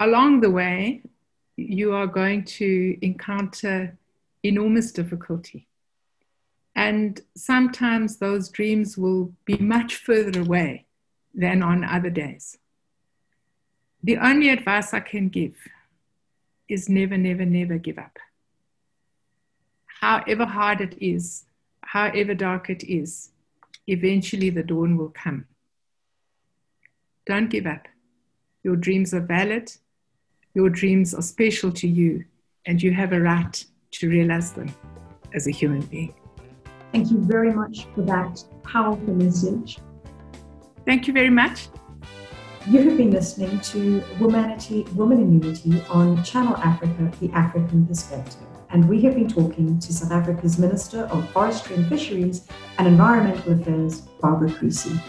Along 0.00 0.40
the 0.40 0.50
way, 0.50 1.02
you 1.56 1.92
are 1.92 2.06
going 2.06 2.44
to 2.44 2.96
encounter 3.02 3.96
enormous 4.42 4.92
difficulty. 4.92 5.66
And 6.76 7.20
sometimes 7.36 8.18
those 8.18 8.48
dreams 8.48 8.96
will 8.96 9.32
be 9.44 9.56
much 9.58 9.96
further 9.96 10.40
away 10.40 10.86
than 11.34 11.62
on 11.62 11.82
other 11.84 12.10
days. 12.10 12.56
The 14.02 14.16
only 14.16 14.48
advice 14.48 14.94
I 14.94 15.00
can 15.00 15.28
give 15.28 15.56
is 16.68 16.88
never, 16.88 17.16
never, 17.16 17.44
never 17.44 17.78
give 17.78 17.98
up. 17.98 18.18
However 20.00 20.46
hard 20.46 20.80
it 20.80 20.96
is, 21.00 21.44
however 21.82 22.34
dark 22.34 22.70
it 22.70 22.84
is, 22.84 23.30
eventually 23.86 24.50
the 24.50 24.62
dawn 24.62 24.96
will 24.96 25.10
come. 25.10 25.46
Don't 27.26 27.50
give 27.50 27.66
up. 27.66 27.88
Your 28.62 28.76
dreams 28.76 29.12
are 29.14 29.20
valid 29.20 29.72
Your 30.54 30.70
dreams 30.70 31.14
are 31.14 31.22
special 31.22 31.70
to 31.72 31.86
you, 31.86 32.24
and 32.66 32.82
you 32.82 32.92
have 32.92 33.12
a 33.12 33.20
right 33.20 33.64
to 33.92 34.08
realize 34.08 34.52
them 34.52 34.74
as 35.34 35.46
a 35.46 35.50
human 35.50 35.82
being. 35.82 36.14
Thank 36.92 37.10
you 37.10 37.18
very 37.20 37.52
much 37.52 37.86
for 37.94 38.02
that 38.02 38.42
powerful 38.64 39.14
message. 39.14 39.78
Thank 40.84 41.06
you 41.06 41.12
very 41.12 41.30
much. 41.30 41.68
You 42.68 42.82
have 42.82 42.98
been 42.98 43.12
listening 43.12 43.60
to 43.60 44.02
Womanity, 44.18 44.86
Women 44.92 45.22
in 45.22 45.40
Unity 45.42 45.82
on 45.88 46.22
Channel 46.22 46.54
Africa, 46.58 47.10
the 47.18 47.30
African 47.32 47.86
Perspective. 47.86 48.42
And 48.68 48.86
we 48.86 49.00
have 49.04 49.14
been 49.14 49.26
talking 49.26 49.78
to 49.78 49.90
South 49.90 50.12
Africa's 50.12 50.58
Minister 50.58 51.04
of 51.04 51.26
Forestry 51.30 51.76
and 51.76 51.88
Fisheries 51.88 52.46
and 52.76 52.86
Environmental 52.86 53.54
Affairs, 53.54 54.02
Barbara 54.20 54.52
Creecy. 54.52 55.00